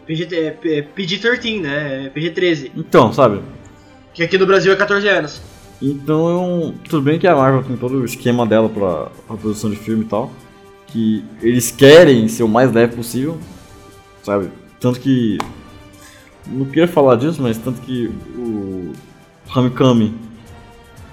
PG, 0.05 0.27
é, 0.31 0.57
é 0.77 0.81
PG-13, 0.81 1.61
né? 1.61 2.05
É 2.05 2.09
PG-13. 2.09 2.71
Então, 2.75 3.13
sabe? 3.13 3.41
Que 4.13 4.23
aqui 4.23 4.37
no 4.37 4.45
Brasil 4.45 4.71
é 4.71 4.75
14 4.75 5.07
anos. 5.07 5.41
Então, 5.81 6.75
tudo 6.87 7.01
bem 7.01 7.17
que 7.17 7.27
a 7.27 7.35
Marvel 7.35 7.63
tem 7.63 7.75
todo 7.75 7.95
o 7.95 8.05
esquema 8.05 8.45
dela 8.45 8.69
pra, 8.69 9.07
pra 9.27 9.37
produção 9.37 9.69
de 9.69 9.75
filme 9.75 10.03
e 10.03 10.07
tal. 10.07 10.31
que 10.87 11.23
eles 11.41 11.71
querem 11.71 12.27
ser 12.27 12.43
o 12.43 12.47
mais 12.47 12.71
leve 12.71 12.95
possível, 12.95 13.37
sabe? 14.23 14.49
Tanto 14.79 14.99
que. 14.99 15.37
Não 16.47 16.65
queria 16.65 16.87
falar 16.87 17.15
disso, 17.15 17.41
mas 17.41 17.57
tanto 17.57 17.81
que 17.81 18.07
o 18.35 18.93
Hamikami, 19.53 20.13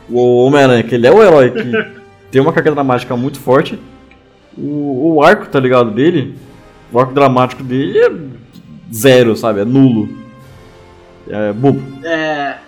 o 0.09 0.45
Homem-Aranha, 0.45 0.83
que 0.83 0.95
ele 0.95 1.07
é 1.07 1.13
o 1.13 1.23
herói 1.23 1.51
que 1.51 1.73
tem 2.31 2.41
uma 2.41 2.53
carga 2.53 2.73
dramática 2.73 3.17
muito 3.17 3.39
forte, 3.41 3.79
o, 4.57 5.15
o 5.15 5.23
arco, 5.23 5.47
tá 5.47 5.61
ligado, 5.61 5.91
dele, 5.91 6.37
o 6.93 6.99
arco 6.99 7.13
dramático 7.13 7.63
dele 7.63 7.99
é 7.99 8.13
zero, 8.93 9.37
sabe? 9.37 9.61
É 9.61 9.65
nulo. 9.65 10.09
É 11.29 11.53
bobo. 11.53 11.83
É. 12.05 12.59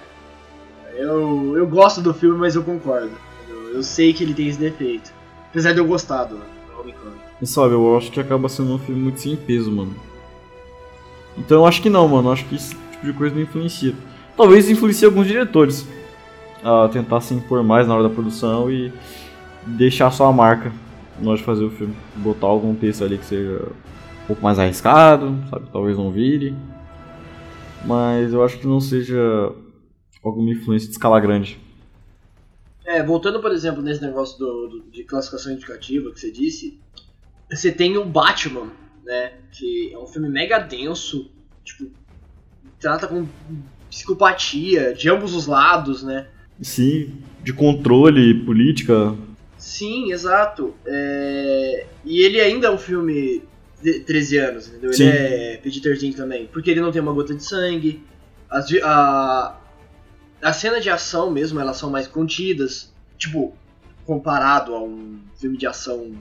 Eu, 0.97 1.57
eu 1.57 1.67
gosto 1.67 2.03
do 2.03 2.13
filme, 2.13 2.39
mas 2.39 2.55
eu 2.55 2.63
concordo. 2.63 3.11
Eu, 3.49 3.77
eu 3.77 3.83
sei 3.83 4.13
que 4.13 4.23
ele 4.23 4.35
tem 4.35 4.49
esse 4.49 4.59
defeito. 4.59 5.13
Apesar 5.49 5.73
de 5.73 5.79
eu 5.79 5.87
gostar 5.87 6.25
do. 6.25 6.39
E 7.41 7.47
sabe, 7.47 7.73
eu 7.73 7.97
acho 7.97 8.11
que 8.11 8.21
acaba 8.21 8.49
sendo 8.49 8.75
um 8.75 8.79
filme 8.79 9.01
muito 9.01 9.21
sem 9.21 9.35
peso, 9.35 9.73
mano. 9.73 9.95
Então 11.37 11.59
eu 11.59 11.67
acho 11.67 11.81
que 11.83 11.89
não, 11.91 12.07
mano. 12.09 12.29
Eu 12.29 12.33
acho 12.33 12.45
que 12.47 12.55
esse 12.57 12.75
tipo 12.93 13.07
de 13.07 13.13
coisa 13.13 13.35
não 13.35 13.43
influencia. 13.43 13.95
Talvez 14.37 14.69
influencie 14.71 15.05
alguns 15.07 15.27
diretores 15.27 15.87
a 16.63 16.89
tentar 16.89 17.21
se 17.21 17.35
impor 17.35 17.63
mais 17.63 17.87
na 17.89 17.95
hora 17.95 18.03
da 18.03 18.11
produção 18.15 18.71
e 18.71 18.93
deixar 19.67 20.11
sua 20.11 20.33
marca 20.33 20.73
na 21.21 21.31
hora 21.31 21.39
de 21.39 21.45
fazer 21.45 21.65
o 21.65 21.71
filme. 21.71 21.95
Botar 22.17 22.47
algum 22.47 22.75
texto 22.75 23.05
ali 23.05 23.19
que 23.19 23.25
seja 23.25 23.63
um 24.25 24.27
pouco 24.27 24.43
mais 24.43 24.59
arriscado, 24.59 25.37
sabe? 25.51 25.67
Talvez 25.73 25.97
não 25.97 26.11
vire. 26.11 26.55
Mas 27.85 28.33
eu 28.33 28.45
acho 28.45 28.59
que 28.59 28.67
não 28.67 28.81
seja 28.81 29.19
alguma 30.23 30.51
influência 30.51 30.87
de 30.89 30.93
escala 30.93 31.19
grande. 31.19 31.59
É, 32.85 33.03
voltando, 33.03 33.41
por 33.41 33.53
exemplo, 33.53 33.81
nesse 33.83 34.03
negócio 34.03 34.39
do, 34.39 34.69
do- 34.69 34.91
de 34.91 35.05
classificação 35.05 35.53
indicativa 35.53 36.11
que 36.11 36.19
você 36.21 36.31
disse, 36.31 36.79
você 37.51 37.71
tem 37.71 37.97
o 37.97 38.05
Batman, 38.05 38.67
né? 39.11 39.33
Que 39.51 39.93
é 39.93 39.99
um 39.99 40.07
filme 40.07 40.29
mega 40.29 40.59
denso, 40.61 41.29
tipo, 41.65 41.91
trata 42.79 43.09
com 43.09 43.27
psicopatia 43.91 44.95
de 44.95 45.11
ambos 45.11 45.35
os 45.35 45.49
lados, 45.49 46.05
né? 46.05 46.29
Sim, 46.63 47.19
de 47.43 47.53
controle, 47.53 48.45
política. 48.45 49.17
Sim, 49.59 50.13
exato. 50.13 50.75
É, 50.87 51.87
E 52.05 52.21
ele 52.21 52.41
ainda 52.41 52.69
é 52.69 52.71
um 52.71 52.79
filme 52.79 53.43
de 53.83 54.01
13 54.01 54.37
anos, 54.39 54.69
entendeu? 54.69 54.93
Sim. 54.93 55.09
Ele 55.09 55.17
é 55.17 55.61
PG-13 55.63 56.15
também, 56.15 56.47
porque 56.47 56.71
ele 56.71 56.81
não 56.81 56.93
tem 56.93 57.03
uma 57.03 57.13
gota 57.13 57.35
de 57.35 57.43
sangue. 57.43 58.03
As 58.49 58.73
a... 58.83 59.59
a 60.41 60.53
cena 60.53 60.81
de 60.81 60.89
ação 60.89 61.33
mesmo, 61.33 61.59
elas 61.59 61.77
são 61.77 61.91
mais 61.91 62.07
contidas. 62.07 62.93
Tipo, 63.19 63.55
comparado 64.07 64.75
a 64.75 64.83
um 64.83 65.19
filme 65.35 65.59
de 65.59 65.67
ação 65.67 66.13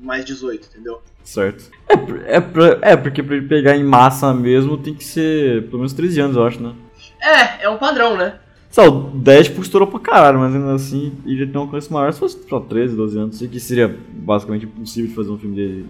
mais 0.00 0.24
18, 0.24 0.68
entendeu? 0.72 1.00
Certo. 1.24 1.70
É, 1.88 2.36
é, 2.36 2.40
pra- 2.40 2.78
é, 2.82 2.96
porque 2.96 3.22
pra 3.22 3.36
ele 3.36 3.46
pegar 3.46 3.76
em 3.76 3.84
massa 3.84 4.32
mesmo 4.34 4.76
tem 4.76 4.94
que 4.94 5.04
ser 5.04 5.64
pelo 5.66 5.78
menos 5.78 5.92
13 5.92 6.20
anos, 6.20 6.36
eu 6.36 6.44
acho, 6.44 6.60
né? 6.62 6.74
É, 7.20 7.64
é 7.64 7.68
um 7.70 7.78
padrão, 7.78 8.16
né? 8.16 8.38
Sei 8.70 8.84
lá, 8.84 8.90
o 8.90 9.10
Deadpool 9.10 9.62
estourou 9.62 9.86
pra 9.86 10.00
caralho, 10.00 10.38
mas 10.40 10.54
ainda 10.54 10.72
assim 10.74 11.12
ele 11.26 11.46
tem 11.46 11.56
um 11.60 11.64
alcance 11.64 11.92
maior 11.92 12.12
se 12.12 12.18
fosse 12.18 12.38
só 12.48 12.58
13, 12.58 12.96
12 12.96 13.18
anos. 13.18 13.36
Sei 13.38 13.46
que 13.46 13.60
seria 13.60 13.86
basicamente 14.14 14.64
impossível 14.64 15.10
de 15.10 15.14
fazer 15.14 15.30
um 15.30 15.38
filme 15.38 15.54
dele 15.54 15.86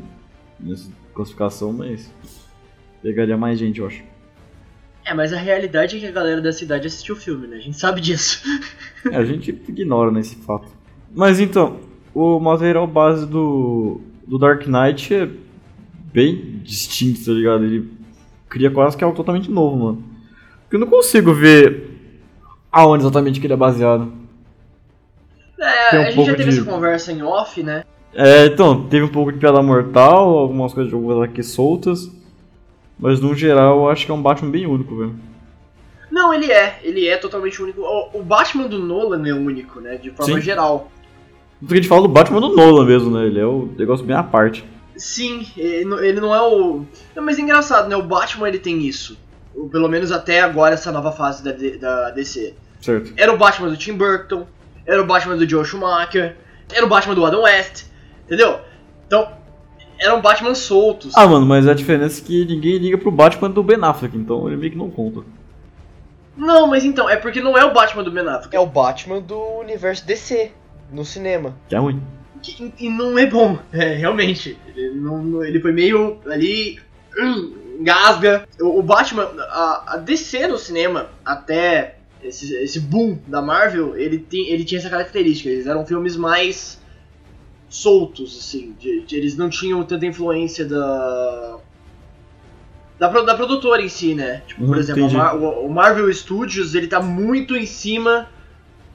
nessa 0.59 0.91
classificação, 1.15 1.73
mas 1.73 2.13
pegaria 3.03 3.37
mais 3.37 3.59
gente, 3.59 3.79
eu 3.81 3.87
acho. 3.87 4.03
É, 5.05 5.15
mas 5.15 5.33
a 5.33 5.37
realidade 5.39 5.97
é 5.97 6.01
que 6.01 6.07
a 6.07 6.11
galera 6.13 6.41
da 6.41 6.53
cidade 6.53 6.87
assistiu 6.87 7.15
o 7.15 7.19
filme, 7.19 7.47
né? 7.47 7.57
A 7.57 7.61
gente 7.61 7.79
sabe 7.79 8.01
disso. 8.01 8.43
É, 9.11 9.17
a 9.17 9.25
gente 9.25 9.51
ignora 9.51 10.11
nesse 10.11 10.37
fato. 10.37 10.69
Mas 11.15 11.41
então, 11.41 11.81
o 12.15 12.39
material 12.41 12.87
base 12.87 13.27
do, 13.27 14.01
do 14.27 14.39
Dark 14.39 14.67
Knight 14.67 15.15
é 15.15 15.29
bem 16.13 16.61
distinto, 16.63 17.25
tá 17.25 17.33
ligado? 17.33 17.65
Ele 17.65 17.91
cria 18.49 18.71
quase 18.71 18.97
que 18.97 19.05
algo 19.05 19.17
totalmente 19.17 19.51
novo, 19.51 19.77
mano. 19.77 20.05
Porque 20.63 20.77
eu 20.77 20.81
não 20.81 20.87
consigo 20.87 21.33
ver 21.33 21.91
aonde 22.71 23.05
exatamente 23.05 23.41
que 23.41 23.47
ele 23.47 23.55
é 23.55 23.57
baseado. 23.57 24.13
É, 25.59 25.99
um 25.99 26.03
a 26.03 26.11
gente 26.11 26.27
já 26.27 26.35
teve 26.35 26.51
de- 26.51 26.59
essa 26.59 26.71
conversa 26.71 27.13
em 27.13 27.23
off, 27.23 27.63
né? 27.63 27.85
É, 28.15 28.47
então, 28.47 28.87
teve 28.89 29.05
um 29.05 29.09
pouco 29.09 29.33
de 29.33 29.39
piada 29.39 29.63
mortal, 29.63 30.37
algumas 30.39 30.75
coisas 30.75 30.91
de 30.91 30.95
algumas 30.95 31.23
aqui 31.23 31.43
soltas. 31.43 32.11
Mas 32.99 33.21
no 33.21 33.35
geral 33.35 33.79
eu 33.79 33.89
acho 33.89 34.05
que 34.05 34.13
é 34.13 34.15
um 34.15 34.23
Batman 34.23 34.51
bem 34.51 34.67
único, 34.67 34.97
velho. 34.97 35.15
Não, 36.11 36.33
ele 36.33 36.53
é. 36.53 36.79
Ele 36.83 37.09
é 37.09 37.17
totalmente 37.17 37.61
único. 37.63 37.81
O, 37.81 38.21
o 38.21 38.23
Batman 38.23 38.69
do 38.69 38.79
Nolan 38.79 39.27
é 39.27 39.33
único, 39.33 39.81
né? 39.81 39.97
De 39.97 40.11
forma 40.11 40.35
Sim. 40.37 40.41
geral. 40.43 40.93
Porque 41.63 41.75
a 41.75 41.77
gente 41.77 41.89
fala 41.89 42.03
do 42.03 42.09
Batman 42.09 42.41
do 42.41 42.55
Nolan 42.55 42.85
mesmo, 42.85 43.11
né? 43.17 43.25
Ele 43.27 43.39
é 43.39 43.47
o 43.47 43.69
negócio 43.79 44.05
bem 44.05 44.17
à 44.17 44.23
parte. 44.23 44.65
Sim, 44.97 45.47
ele 45.57 45.85
não- 45.87 46.35
é 46.35 46.43
o. 46.43 46.85
Não, 47.15 47.23
mas 47.23 47.39
é 47.39 47.43
engraçado, 47.43 47.89
né? 47.89 47.97
O 47.97 48.03
Batman 48.03 48.49
ele 48.49 48.59
tem 48.59 48.85
isso. 48.87 49.17
Pelo 49.71 49.89
menos 49.89 50.11
até 50.11 50.41
agora, 50.41 50.75
essa 50.75 50.91
nova 50.91 51.13
fase 51.13 51.43
da, 51.45 51.53
da 51.53 52.11
DC. 52.11 52.55
Certo. 52.81 53.13
Era 53.17 53.33
o 53.33 53.39
Batman 53.39 53.69
do 53.69 53.77
Tim 53.77 53.95
Burton, 53.95 54.47
era 54.87 55.01
o 55.01 55.07
Batman 55.07 55.37
do 55.37 55.49
Joe 55.49 55.65
Schumacher, 55.65 56.37
era 56.73 56.85
o 56.85 56.89
Batman 56.89 57.15
do 57.15 57.25
Adam 57.25 57.43
West, 57.43 57.85
entendeu? 58.27 58.59
Então, 59.07 59.29
eram 60.01 60.21
Batman 60.21 60.55
soltos. 60.55 61.13
Ah, 61.17 61.27
mano, 61.29 61.47
mas 61.47 61.69
a 61.69 61.75
diferença 61.75 62.21
é 62.21 62.25
que 62.25 62.45
ninguém 62.45 62.79
liga 62.79 62.99
pro 62.99 63.11
Batman 63.13 63.51
do 63.51 63.63
Ben 63.63 63.79
Affleck, 63.83 64.17
então 64.17 64.49
ele 64.49 64.57
meio 64.57 64.73
que 64.73 64.79
não 64.79 64.91
conta. 64.91 65.21
Não, 66.37 66.67
mas 66.67 66.85
então, 66.85 67.09
é 67.09 67.17
porque 67.17 67.41
não 67.41 67.57
é 67.57 67.65
o 67.65 67.73
Batman 67.73 68.03
do 68.03 68.11
Ben 68.11 68.27
Affleck. 68.27 68.57
É 68.57 68.61
o 68.61 68.67
Batman 68.67 69.21
do 69.21 69.39
universo 69.61 70.05
DC, 70.07 70.51
no 70.93 71.05
cinema. 71.05 71.57
Que 71.69 71.75
é 71.75 71.79
ruim. 71.79 72.03
Que- 72.43 72.73
e 72.79 72.89
não 72.89 73.19
é 73.19 73.27
bom, 73.27 73.59
é, 73.73 73.95
realmente. 73.95 74.59
Ele, 74.67 74.91
não, 74.97 75.45
ele 75.45 75.61
foi 75.61 75.73
meio 75.73 76.21
ali. 76.27 76.79
hum, 77.19 77.55
engasga. 77.81 78.47
O, 78.61 78.79
o 78.81 78.83
Batman, 78.83 79.25
a, 79.51 79.95
a 79.95 79.97
DC 79.97 80.47
no 80.49 80.59
cinema, 80.59 81.11
até 81.25 81.97
esse, 82.23 82.55
esse 82.57 82.79
boom 82.81 83.19
da 83.27 83.41
Marvel, 83.43 83.97
ele, 83.97 84.19
tem, 84.19 84.49
ele 84.51 84.65
tinha 84.65 84.79
essa 84.79 84.91
característica. 84.91 85.49
Eles 85.49 85.67
eram 85.67 85.85
filmes 85.87 86.17
mais 86.17 86.81
soltos, 87.69 88.37
assim. 88.39 88.75
de- 88.79 89.03
de- 89.07 89.17
eles 89.17 89.37
não 89.37 89.49
tinham 89.49 89.83
tanta 89.85 90.07
influência 90.07 90.65
da. 90.65 91.59
Da, 92.99 93.09
da 93.09 93.35
produtora 93.35 93.83
em 93.83 93.89
si, 93.89 94.15
né? 94.15 94.43
Tipo, 94.47 94.61
por 94.65 94.75
Uhum, 94.75 94.81
exemplo, 94.81 95.03
a 95.03 95.07
entendi. 95.07 95.17
Mar- 95.17 95.37
o, 95.37 95.67
o 95.67 95.73
Marvel 95.73 96.13
Studios, 96.13 96.75
ele 96.75 96.87
tá 96.87 97.01
muito 97.01 97.57
em 97.57 97.67
cima 97.67 98.29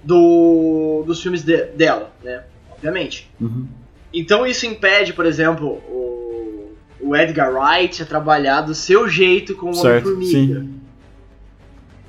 do, 0.08 1.04
dos 1.06 1.22
filmes 1.22 1.44
de- 1.44 1.66
dela, 1.66 2.14
né? 2.24 2.44
Obviamente. 2.72 3.30
Uhum. 3.42 3.68
Então 4.14 4.48
isso 4.48 4.66
impede, 4.66 5.12
por 5.14 5.26
exemplo, 5.26 5.68
o, 5.90 6.72
o 7.02 7.16
Edgar 7.16 7.54
Wright 7.54 8.02
a 8.02 8.06
trabalhar 8.06 8.62
do 8.62 8.74
seu 8.74 9.10
jeito 9.10 9.54
com 9.56 9.72
o 9.72 9.78
Homem-Formiga. 9.78 10.66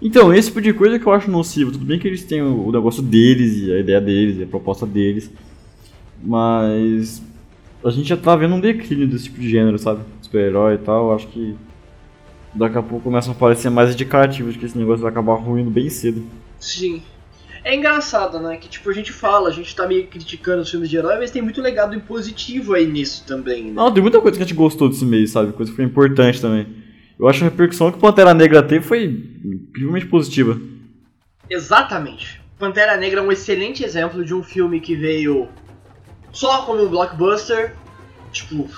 Então, 0.01 0.33
esse 0.33 0.47
tipo 0.49 0.63
de 0.63 0.73
coisa 0.73 0.97
que 0.97 1.05
eu 1.07 1.13
acho 1.13 1.29
nocivo. 1.29 1.73
Tudo 1.73 1.85
bem 1.85 1.99
que 1.99 2.07
eles 2.07 2.23
têm 2.23 2.41
o 2.41 2.69
o 2.69 2.71
negócio 2.73 3.03
deles, 3.03 3.57
e 3.57 3.73
a 3.73 3.81
ideia 3.81 4.01
deles, 4.01 4.39
e 4.39 4.45
a 4.45 4.47
proposta 4.47 4.87
deles. 4.87 5.29
Mas. 6.23 7.21
A 7.85 7.91
gente 7.91 8.09
já 8.09 8.17
tá 8.17 8.35
vendo 8.37 8.55
um 8.55 8.61
declínio 8.61 9.09
desse 9.09 9.25
tipo 9.25 9.41
de 9.41 9.49
gênero, 9.49 9.77
sabe? 9.79 10.03
Super-herói 10.23 10.75
e 10.75 10.79
tal. 10.79 11.09
Eu 11.09 11.17
acho 11.17 11.27
que. 11.27 11.57
Daqui 12.55 12.79
a 12.79 12.83
pouco 12.83 13.05
começam 13.05 13.33
a 13.33 13.37
parecer 13.37 13.71
mais 13.71 13.93
indicativos 13.93 14.53
de 14.53 14.59
que 14.61 14.67
esse 14.67 14.79
negócio 14.79 15.03
vai 15.03 15.11
acabar 15.11 15.35
ruindo 15.35 15.69
bem 15.71 15.91
cedo. 15.91 16.23
Sim. 16.61 17.03
É 17.65 17.75
engraçado, 17.75 18.39
né? 18.41 18.57
Que 18.57 18.69
tipo, 18.69 18.89
a 18.89 18.93
gente 18.93 19.13
fala, 19.13 19.49
a 19.49 19.53
gente 19.53 19.75
tá 19.75 19.87
meio 19.87 20.07
criticando 20.07 20.63
os 20.63 20.71
filmes 20.71 20.89
de 20.89 20.97
herói, 20.97 21.19
mas 21.19 21.31
tem 21.31 21.43
muito 21.43 21.61
legado 21.61 21.99
positivo 22.01 22.75
aí 22.75 22.87
nisso 22.87 23.25
também, 23.27 23.65
né? 23.65 23.73
Não, 23.75 23.93
tem 23.93 24.03
muita 24.03 24.21
coisa 24.21 24.37
que 24.37 24.43
a 24.43 24.47
gente 24.47 24.57
gostou 24.57 24.89
desse 24.89 25.05
mês, 25.05 25.31
sabe? 25.31 25.53
Coisa 25.53 25.71
que 25.71 25.77
foi 25.77 25.85
importante 25.85 26.41
também. 26.41 26.67
Eu 27.19 27.27
acho 27.29 27.41
que 27.41 27.45
a 27.47 27.49
repercussão 27.49 27.91
que 27.91 27.99
o 27.99 28.01
Pantera 28.01 28.33
Negra 28.33 28.63
teve 28.63 28.85
foi 28.85 29.05
incrivelmente 29.45 30.07
positiva. 30.07 30.59
Exatamente. 31.51 32.41
Pantera 32.59 32.97
Negra 32.97 33.21
é 33.21 33.23
um 33.23 33.33
excelente 33.33 33.85
exemplo 33.85 34.25
de 34.25 34.35
um 34.35 34.43
filme 34.43 34.81
que 34.81 34.95
veio 34.95 35.49
só 36.33 36.63
como 36.63 36.83
um 36.83 36.89
blockbuster, 36.89 37.75
tipo, 38.33 38.69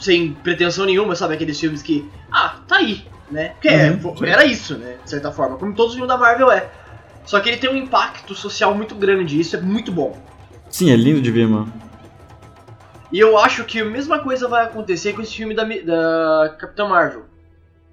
sem 0.00 0.32
pretensão 0.32 0.84
nenhuma, 0.84 1.14
sabe? 1.14 1.34
Aqueles 1.34 1.58
filmes 1.58 1.82
que, 1.82 2.08
ah, 2.30 2.56
tá 2.68 2.76
aí, 2.76 3.04
né? 3.30 3.50
Porque 3.50 3.68
é, 3.68 3.90
Uhum, 3.92 4.16
sim. 4.16 4.26
era 4.26 4.44
isso, 4.44 4.76
né? 4.76 4.96
De 5.02 5.10
certa 5.10 5.32
forma, 5.32 5.56
como 5.56 5.74
todos 5.74 5.92
os 5.92 5.98
filmes 5.98 6.08
da 6.12 6.18
Marvel 6.18 6.50
é. 6.50 6.68
Só 7.24 7.40
que 7.40 7.48
ele 7.48 7.58
tem 7.58 7.70
um 7.70 7.76
impacto 7.76 8.34
social 8.34 8.74
muito 8.74 8.94
grande, 8.94 9.36
e 9.36 9.40
isso 9.40 9.56
é 9.56 9.60
muito 9.60 9.92
bom. 9.92 10.16
Sim, 10.68 10.90
é 10.90 10.96
lindo 10.96 11.20
de 11.20 11.30
ver, 11.30 11.46
mano. 11.46 11.72
E 13.12 13.18
eu 13.18 13.36
acho 13.38 13.64
que 13.64 13.80
a 13.80 13.84
mesma 13.84 14.18
coisa 14.20 14.48
vai 14.48 14.64
acontecer 14.64 15.12
com 15.12 15.20
esse 15.20 15.36
filme 15.36 15.54
da, 15.54 15.64
da 15.64 16.56
Capitã 16.58 16.88
Marvel. 16.88 17.24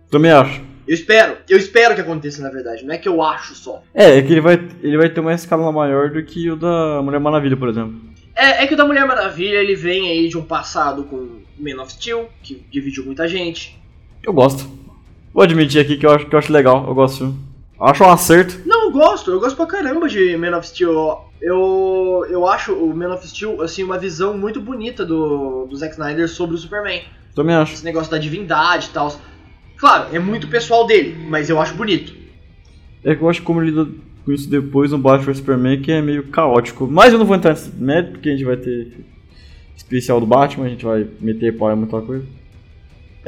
Também 0.09 0.31
acho. 0.31 0.61
Eu 0.87 0.93
espero, 0.95 1.37
eu 1.47 1.57
espero 1.57 1.93
que 1.93 2.01
aconteça, 2.01 2.41
na 2.41 2.49
verdade, 2.49 2.83
não 2.83 2.95
é 2.95 2.97
que 2.97 3.07
eu 3.07 3.21
acho 3.21 3.53
só. 3.53 3.83
É, 3.93 4.17
é 4.17 4.21
que 4.21 4.31
ele 4.31 4.41
vai, 4.41 4.59
ele 4.81 4.97
vai 4.97 5.09
ter 5.09 5.19
uma 5.19 5.33
escala 5.33 5.71
maior 5.71 6.09
do 6.09 6.23
que 6.23 6.49
o 6.49 6.55
da 6.55 7.01
Mulher 7.03 7.19
Maravilha, 7.19 7.55
por 7.55 7.69
exemplo. 7.69 7.99
É, 8.35 8.63
é 8.63 8.67
que 8.67 8.73
o 8.73 8.77
da 8.77 8.85
Mulher 8.85 9.05
Maravilha 9.05 9.57
ele 9.57 9.75
vem 9.75 10.09
aí 10.09 10.29
de 10.29 10.37
um 10.37 10.43
passado 10.43 11.03
com 11.03 11.41
Man 11.59 11.81
of 11.81 11.91
Steel, 11.91 12.29
que 12.41 12.65
dividiu 12.71 13.05
muita 13.05 13.27
gente. 13.27 13.77
Eu 14.23 14.33
gosto. 14.33 14.67
Vou 15.33 15.43
admitir 15.43 15.79
aqui 15.79 15.97
que 15.97 16.05
eu 16.05 16.11
acho, 16.11 16.25
que 16.25 16.33
eu 16.33 16.39
acho 16.39 16.51
legal, 16.51 16.85
eu 16.87 16.95
gosto 16.95 17.17
filme. 17.19 17.39
Acho 17.79 18.03
um 18.03 18.09
acerto. 18.09 18.59
Eu 18.89 18.93
gosto, 18.93 19.29
eu 19.29 19.39
gosto 19.39 19.55
pra 19.55 19.67
caramba 19.67 20.09
de 20.09 20.35
Man 20.35 20.57
of 20.57 20.67
Steel. 20.67 21.29
eu, 21.39 22.25
eu 22.27 22.47
acho 22.47 22.73
o 22.73 22.91
Man 22.91 23.13
of 23.13 23.27
Steel 23.27 23.61
assim, 23.61 23.83
uma 23.83 23.99
visão 23.99 24.35
muito 24.35 24.59
bonita 24.59 25.05
do, 25.05 25.67
do 25.67 25.75
Zack 25.75 25.93
Snyder 25.93 26.27
sobre 26.27 26.55
o 26.55 26.57
Superman. 26.57 27.03
Também 27.35 27.55
acho. 27.55 27.75
Esse 27.75 27.85
negócio 27.85 28.09
da 28.09 28.17
divindade 28.17 28.87
e 28.87 28.89
tal. 28.89 29.15
Claro, 29.77 30.07
é 30.11 30.17
muito 30.17 30.47
pessoal 30.47 30.87
dele, 30.87 31.15
mas 31.29 31.51
eu 31.51 31.61
acho 31.61 31.75
bonito. 31.75 32.15
É 33.03 33.13
que 33.13 33.21
eu 33.21 33.29
acho 33.29 33.43
como 33.43 33.61
ele 33.61 33.69
lida 33.69 33.87
com 34.25 34.31
isso 34.31 34.49
depois 34.49 34.89
no 34.89 34.97
Batman 34.97 35.35
Superman, 35.35 35.79
que 35.79 35.91
é 35.91 36.01
meio 36.01 36.23
caótico. 36.29 36.87
Mas 36.87 37.13
eu 37.13 37.19
não 37.19 37.27
vou 37.27 37.35
entrar 37.35 37.51
nesse 37.51 37.69
mérito, 37.75 38.13
porque 38.13 38.29
a 38.29 38.31
gente 38.31 38.43
vai 38.43 38.57
ter 38.57 39.05
especial 39.77 40.19
do 40.19 40.25
Batman, 40.25 40.65
a 40.65 40.69
gente 40.69 40.83
vai 40.83 41.05
meter 41.21 41.55
pau 41.55 41.71
em 41.71 41.75
muita 41.75 42.01
coisa. 42.01 42.25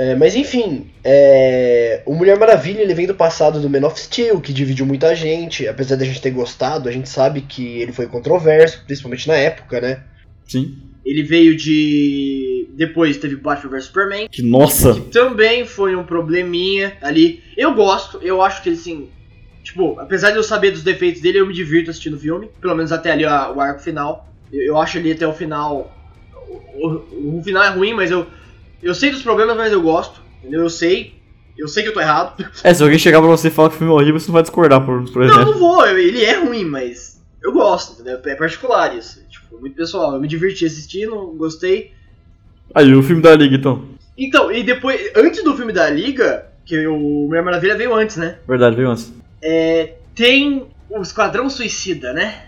É, 0.02 0.16
mas 0.16 0.36
enfim, 0.36 0.88
é... 1.04 2.02
o 2.08 2.16
Mulher 2.16 2.36
Maravilha 2.40 2.82
ele 2.82 2.96
vem 2.96 3.06
do 3.06 3.14
passado 3.14 3.60
do 3.60 3.70
Man 3.70 3.86
of 3.86 4.00
Steel, 4.00 4.42
que 4.42 4.52
dividiu 4.52 4.84
muita 4.84 5.14
gente. 5.14 5.68
Apesar 5.68 5.96
da 5.96 6.04
gente 6.04 6.20
ter 6.20 6.32
gostado, 6.32 6.90
a 6.90 6.92
gente 6.92 7.08
sabe 7.08 7.42
que 7.42 7.80
ele 7.80 7.92
foi 7.92 8.08
controverso, 8.08 8.84
principalmente 8.84 9.28
na 9.28 9.36
época, 9.36 9.80
né? 9.80 10.04
Sim. 10.48 10.76
Ele 11.06 11.22
veio 11.22 11.56
de. 11.56 12.68
Depois 12.76 13.18
teve 13.18 13.36
Batman 13.36 13.70
vs 13.70 13.86
Superman. 13.86 14.28
Que 14.28 14.42
nossa! 14.42 14.96
Que 14.96 15.02
também 15.02 15.66
foi 15.66 15.96
um 15.96 16.04
probleminha 16.04 16.98
ali. 17.00 17.44
Eu 17.56 17.76
gosto, 17.76 18.20
eu 18.24 18.42
acho 18.42 18.64
que 18.64 18.70
ele 18.70 18.78
assim. 18.78 19.08
Tipo, 19.62 20.00
apesar 20.00 20.32
de 20.32 20.38
eu 20.38 20.44
saber 20.44 20.72
dos 20.72 20.82
defeitos 20.82 21.22
dele, 21.22 21.38
eu 21.38 21.46
me 21.46 21.54
divirto 21.54 21.92
assistindo 21.92 22.16
o 22.16 22.20
filme. 22.20 22.50
Pelo 22.60 22.74
menos 22.74 22.92
até 22.92 23.12
ali 23.12 23.24
a, 23.24 23.52
o 23.52 23.62
arco 23.62 23.82
final. 23.82 24.28
Eu, 24.52 24.62
eu, 24.62 24.78
acho 24.80 24.98
ali 24.98 25.12
até 25.12 25.28
o 25.28 25.34
final. 25.34 25.96
O, 26.74 26.88
o, 26.88 27.38
o 27.38 27.44
final 27.44 27.62
é 27.62 27.70
ruim, 27.70 27.94
mas 27.94 28.10
eu, 28.10 28.26
eu 28.82 28.96
sei 28.96 29.12
dos 29.12 29.22
problemas, 29.22 29.56
mas 29.58 29.72
eu 29.72 29.82
gosto. 29.82 30.22
Entendeu? 30.40 30.62
Eu 30.62 30.70
sei. 30.70 31.20
Eu 31.58 31.68
sei 31.68 31.84
que 31.84 31.90
eu 31.90 31.94
tô 31.94 32.00
errado. 32.00 32.44
É, 32.64 32.74
se 32.74 32.82
alguém 32.82 32.98
chegar 32.98 33.20
pra 33.20 33.30
você 33.30 33.50
e 33.50 33.52
falar 33.52 33.70
que 33.70 33.76
o 33.76 33.78
filme 33.78 33.94
é 33.94 33.96
horrível, 33.96 34.20
você 34.20 34.28
não 34.28 34.34
vai 34.34 34.42
discordar, 34.42 34.84
por, 34.86 35.04
por 35.12 35.24
exemplo. 35.24 35.46
Não, 35.46 35.52
não 35.52 35.60
vou. 35.60 35.86
Ele 35.86 36.24
é 36.24 36.40
ruim, 36.40 36.66
mas 36.66 37.22
eu 37.44 37.52
gosto, 37.52 37.94
entendeu? 37.94 38.20
É 38.26 38.36
particular 38.36 38.96
isso. 38.96 39.22
Tipo, 39.30 39.60
muito 39.60 39.76
pessoal. 39.76 40.14
Eu 40.14 40.22
me 40.22 40.28
diverti 40.28 40.66
assistindo, 40.66 41.16
gostei. 41.38 41.92
Aí, 42.74 42.94
o 42.96 43.04
filme 43.04 43.22
da 43.22 43.36
Liga, 43.36 43.56
então. 43.56 43.84
Então, 44.18 44.52
e 44.52 44.64
depois, 44.64 45.12
antes 45.16 45.44
do 45.44 45.56
filme 45.56 45.74
da 45.74 45.90
Liga, 45.90 46.48
que 46.66 46.88
o 46.88 47.28
Mulher 47.28 47.44
Maravilha 47.44 47.76
veio 47.76 47.94
antes, 47.94 48.18
né? 48.18 48.38
Verdade, 48.48 48.76
veio 48.76 48.90
antes. 48.90 49.14
É, 49.42 49.96
tem 50.16 50.68
o 50.90 51.02
Esquadrão 51.02 51.50
Suicida, 51.50 52.14
né? 52.14 52.46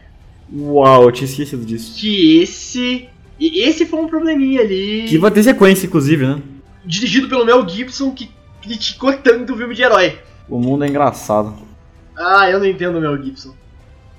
Uau, 0.51 1.03
eu 1.03 1.11
tinha 1.11 1.27
esquecido 1.27 1.65
disso. 1.65 1.99
Que 1.99 2.41
esse 2.41 3.09
e 3.49 3.61
esse 3.67 3.85
foi 3.85 3.99
um 3.99 4.07
probleminha 4.07 4.61
ali. 4.61 5.05
Que 5.07 5.17
vai 5.17 5.31
ter 5.31 5.43
sequência, 5.43 5.85
inclusive, 5.85 6.25
né? 6.25 6.41
Dirigido 6.85 7.27
pelo 7.27 7.45
Mel 7.45 7.67
Gibson, 7.67 8.11
que 8.11 8.29
criticou 8.61 9.13
tanto 9.13 9.53
o 9.53 9.57
filme 9.57 9.75
de 9.75 9.81
herói. 9.81 10.17
O 10.47 10.59
mundo 10.59 10.83
é 10.83 10.87
engraçado. 10.87 11.53
Ah, 12.15 12.49
eu 12.49 12.59
não 12.59 12.65
entendo 12.65 12.97
o 12.97 13.01
Mel 13.01 13.21
Gibson. 13.21 13.53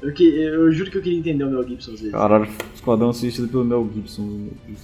Eu, 0.03 0.13
que, 0.13 0.25
eu 0.25 0.71
juro 0.73 0.91
que 0.91 0.99
eu 0.99 1.03
queria 1.03 1.19
entender 1.19 1.45
o 1.45 1.51
Mel 1.51 1.67
Gibson 1.67 1.93
às 1.93 2.01
vezes. 2.01 2.13
Caralho, 2.13 2.49
Esquadrão 2.75 3.11
assistido 3.11 3.49
pelo 3.49 3.65
Mel 3.65 3.89
Gibson. 3.95 4.23
Zambelli, 4.23 4.79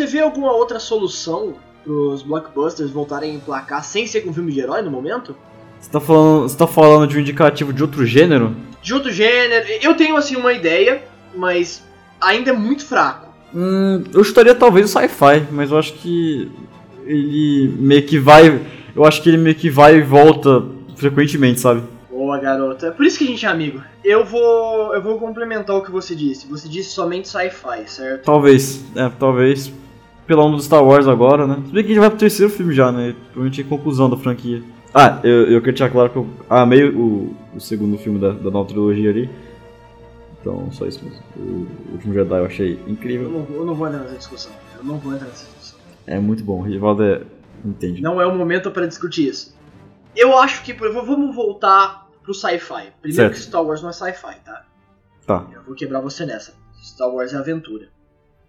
você 0.00 0.06
vê 0.06 0.20
alguma 0.20 0.52
outra 0.52 0.78
solução 0.78 1.54
pros 1.84 2.22
blockbusters 2.22 2.90
voltarem 2.90 3.32
a 3.32 3.34
emplacar 3.34 3.84
sem 3.84 4.06
ser 4.06 4.22
com 4.22 4.32
filme 4.32 4.50
de 4.50 4.60
herói 4.60 4.80
no 4.80 4.90
momento? 4.90 5.36
Você 5.78 5.90
tá 5.90 6.00
falando, 6.00 6.42
você 6.42 6.56
tá 6.56 6.66
falando 6.66 7.06
de 7.06 7.18
um 7.18 7.20
indicativo 7.20 7.72
de 7.72 7.82
outro 7.82 8.06
gênero? 8.06 8.56
De 8.80 8.94
outro 8.94 9.10
gênero. 9.12 9.66
Eu 9.82 9.94
tenho 9.94 10.16
assim 10.16 10.36
uma 10.36 10.54
ideia, 10.54 11.02
mas 11.34 11.84
ainda 12.18 12.50
é 12.50 12.52
muito 12.52 12.86
fraco. 12.86 13.28
Hum, 13.54 14.04
eu 14.12 14.22
estaria 14.22 14.54
talvez 14.54 14.86
o 14.86 14.88
sci-fi, 14.88 15.46
mas 15.50 15.70
eu 15.70 15.78
acho 15.78 15.92
que 15.94 16.50
ele 17.04 17.74
meio 17.78 18.06
que 18.06 18.18
vai. 18.18 18.58
Eu 18.96 19.04
acho 19.04 19.22
que 19.22 19.28
ele 19.28 19.38
meio 19.38 19.54
que 19.54 19.68
vai 19.68 19.96
e 19.96 20.02
volta 20.02 20.64
frequentemente, 20.96 21.60
sabe? 21.60 21.82
Boa, 22.10 22.38
garota. 22.38 22.88
É 22.88 22.90
por 22.90 23.04
isso 23.04 23.18
que 23.18 23.24
a 23.24 23.26
gente 23.26 23.44
é 23.44 23.48
amigo. 23.48 23.82
Eu 24.04 24.24
vou, 24.24 24.94
eu 24.94 25.02
vou 25.02 25.18
complementar 25.18 25.76
o 25.76 25.82
que 25.82 25.90
você 25.90 26.14
disse. 26.14 26.46
Você 26.48 26.68
disse 26.68 26.90
somente 26.90 27.28
sci-fi, 27.28 27.84
certo? 27.86 28.24
Talvez, 28.24 28.84
é, 28.94 29.08
talvez. 29.18 29.72
Pela 30.30 30.44
onda 30.44 30.58
do 30.58 30.62
Star 30.62 30.84
Wars 30.84 31.08
agora, 31.08 31.44
né? 31.44 31.56
Se 31.66 31.72
bem 31.72 31.82
que 31.82 31.90
a 31.90 31.94
gente 31.94 31.98
vai 31.98 32.08
pro 32.08 32.16
terceiro 32.16 32.52
filme 32.52 32.72
já, 32.72 32.92
né? 32.92 33.16
Provavelmente 33.32 33.62
é 33.62 33.64
conclusão 33.64 34.08
da 34.08 34.16
franquia. 34.16 34.62
Ah, 34.94 35.18
eu, 35.24 35.50
eu 35.50 35.58
queria 35.58 35.72
deixar 35.72 35.90
claro 35.90 36.08
que 36.08 36.18
eu 36.18 36.30
amei 36.48 36.88
o, 36.88 37.34
o 37.52 37.58
segundo 37.58 37.98
filme 37.98 38.20
da, 38.20 38.30
da 38.30 38.48
nova 38.48 38.68
trilogia 38.68 39.10
ali. 39.10 39.28
Então, 40.40 40.70
só 40.70 40.86
isso 40.86 41.04
mesmo. 41.04 41.20
O, 41.36 41.66
último 41.94 42.14
Jedi 42.14 42.38
eu 42.38 42.44
achei 42.44 42.80
incrível. 42.86 43.24
Eu 43.24 43.32
não, 43.32 43.56
eu 43.56 43.66
não 43.66 43.74
vou 43.74 43.88
entrar 43.88 44.04
nessa 44.04 44.18
discussão. 44.18 44.52
Eu 44.78 44.84
não 44.84 44.98
vou 44.98 45.12
entrar 45.12 45.26
nessa 45.26 45.46
discussão. 45.46 45.80
É 46.06 46.20
muito 46.20 46.44
bom. 46.44 46.60
O 46.60 46.62
Rivaldo 46.62 47.02
é... 47.02 47.22
entende. 47.64 48.00
Não 48.00 48.20
é 48.20 48.24
o 48.24 48.32
momento 48.32 48.70
para 48.70 48.86
discutir 48.86 49.26
isso. 49.26 49.52
Eu 50.14 50.38
acho 50.38 50.62
que 50.62 50.72
vamos 50.74 51.34
voltar 51.34 52.08
pro 52.22 52.32
sci-fi. 52.32 52.92
Primeiro 53.02 53.14
certo. 53.14 53.32
que 53.32 53.40
Star 53.40 53.64
Wars 53.64 53.82
não 53.82 53.90
é 53.90 53.92
sci-fi, 53.92 54.36
tá? 54.44 54.64
Tá. 55.26 55.48
Eu 55.52 55.64
vou 55.64 55.74
quebrar 55.74 56.00
você 56.00 56.24
nessa. 56.24 56.54
Star 56.80 57.08
Wars 57.08 57.34
é 57.34 57.36
aventura. 57.36 57.88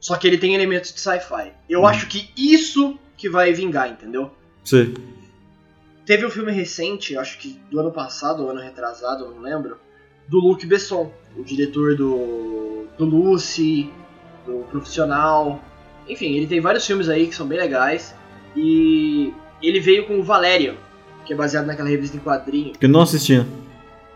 Só 0.02 0.18
que 0.18 0.28
ele 0.28 0.40
tem 0.40 0.56
elementos 0.56 0.92
de 0.92 1.00
sci-fi. 1.00 1.54
Eu 1.70 1.82
hum. 1.82 1.88
acho 1.88 2.08
que 2.08 2.30
isso 2.36 3.00
que 3.16 3.30
vai 3.30 3.54
vingar, 3.54 3.88
entendeu? 3.88 4.32
Sim. 4.66 4.96
Teve 6.06 6.26
um 6.26 6.30
filme 6.32 6.52
recente, 6.52 7.16
acho 7.16 7.38
que 7.38 7.62
do 7.70 7.80
ano 7.80 7.92
passado 7.92 8.44
ou 8.44 8.50
ano 8.50 8.60
retrasado, 8.60 9.30
não 9.30 9.42
lembro, 9.42 9.78
do 10.28 10.40
Luc 10.40 10.66
Besson, 10.66 11.12
o 11.38 11.44
diretor 11.44 11.96
do, 11.96 12.88
do 12.98 13.06
Lucy, 13.06 13.92
do 14.46 14.66
Profissional. 14.72 15.64
Enfim, 16.10 16.36
ele 16.36 16.48
tem 16.48 16.60
vários 16.60 16.86
filmes 16.86 17.08
aí 17.08 17.28
que 17.28 17.36
são 17.36 17.48
bem 17.48 17.60
legais. 17.60 18.16
E 18.56 19.32
ele 19.62 19.80
veio 19.80 20.08
com 20.08 20.20
o 20.20 20.24
Valerian, 20.24 20.76
que 21.26 21.34
é 21.34 21.36
baseado 21.36 21.68
naquela 21.68 21.90
revista 21.90 22.18
em 22.18 22.20
quadrinho. 22.20 22.74
Que 22.74 22.88
eu 22.88 22.90
não 22.90 23.02
assistia. 23.02 23.46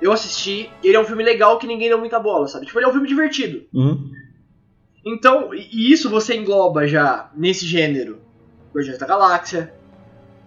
Eu 0.02 0.12
assisti, 0.12 0.70
ele 0.84 0.98
é 0.98 1.00
um 1.00 1.06
filme 1.06 1.24
legal 1.24 1.60
que 1.60 1.68
ninguém 1.68 1.90
deu 1.90 2.00
muita 2.00 2.20
bola, 2.20 2.48
sabe? 2.48 2.66
Tipo, 2.66 2.80
ele 2.80 2.88
é 2.88 2.90
um 2.90 2.94
filme 2.94 3.08
divertido. 3.08 3.64
Uhum. 3.72 4.12
Então, 5.06 5.54
e 5.54 5.92
isso 5.92 6.10
você 6.10 6.36
engloba 6.36 6.88
já 6.88 7.30
nesse 7.36 7.66
gênero. 7.66 8.20
Guardiões 8.74 8.98
da 8.98 9.06
Galáxia. 9.06 9.72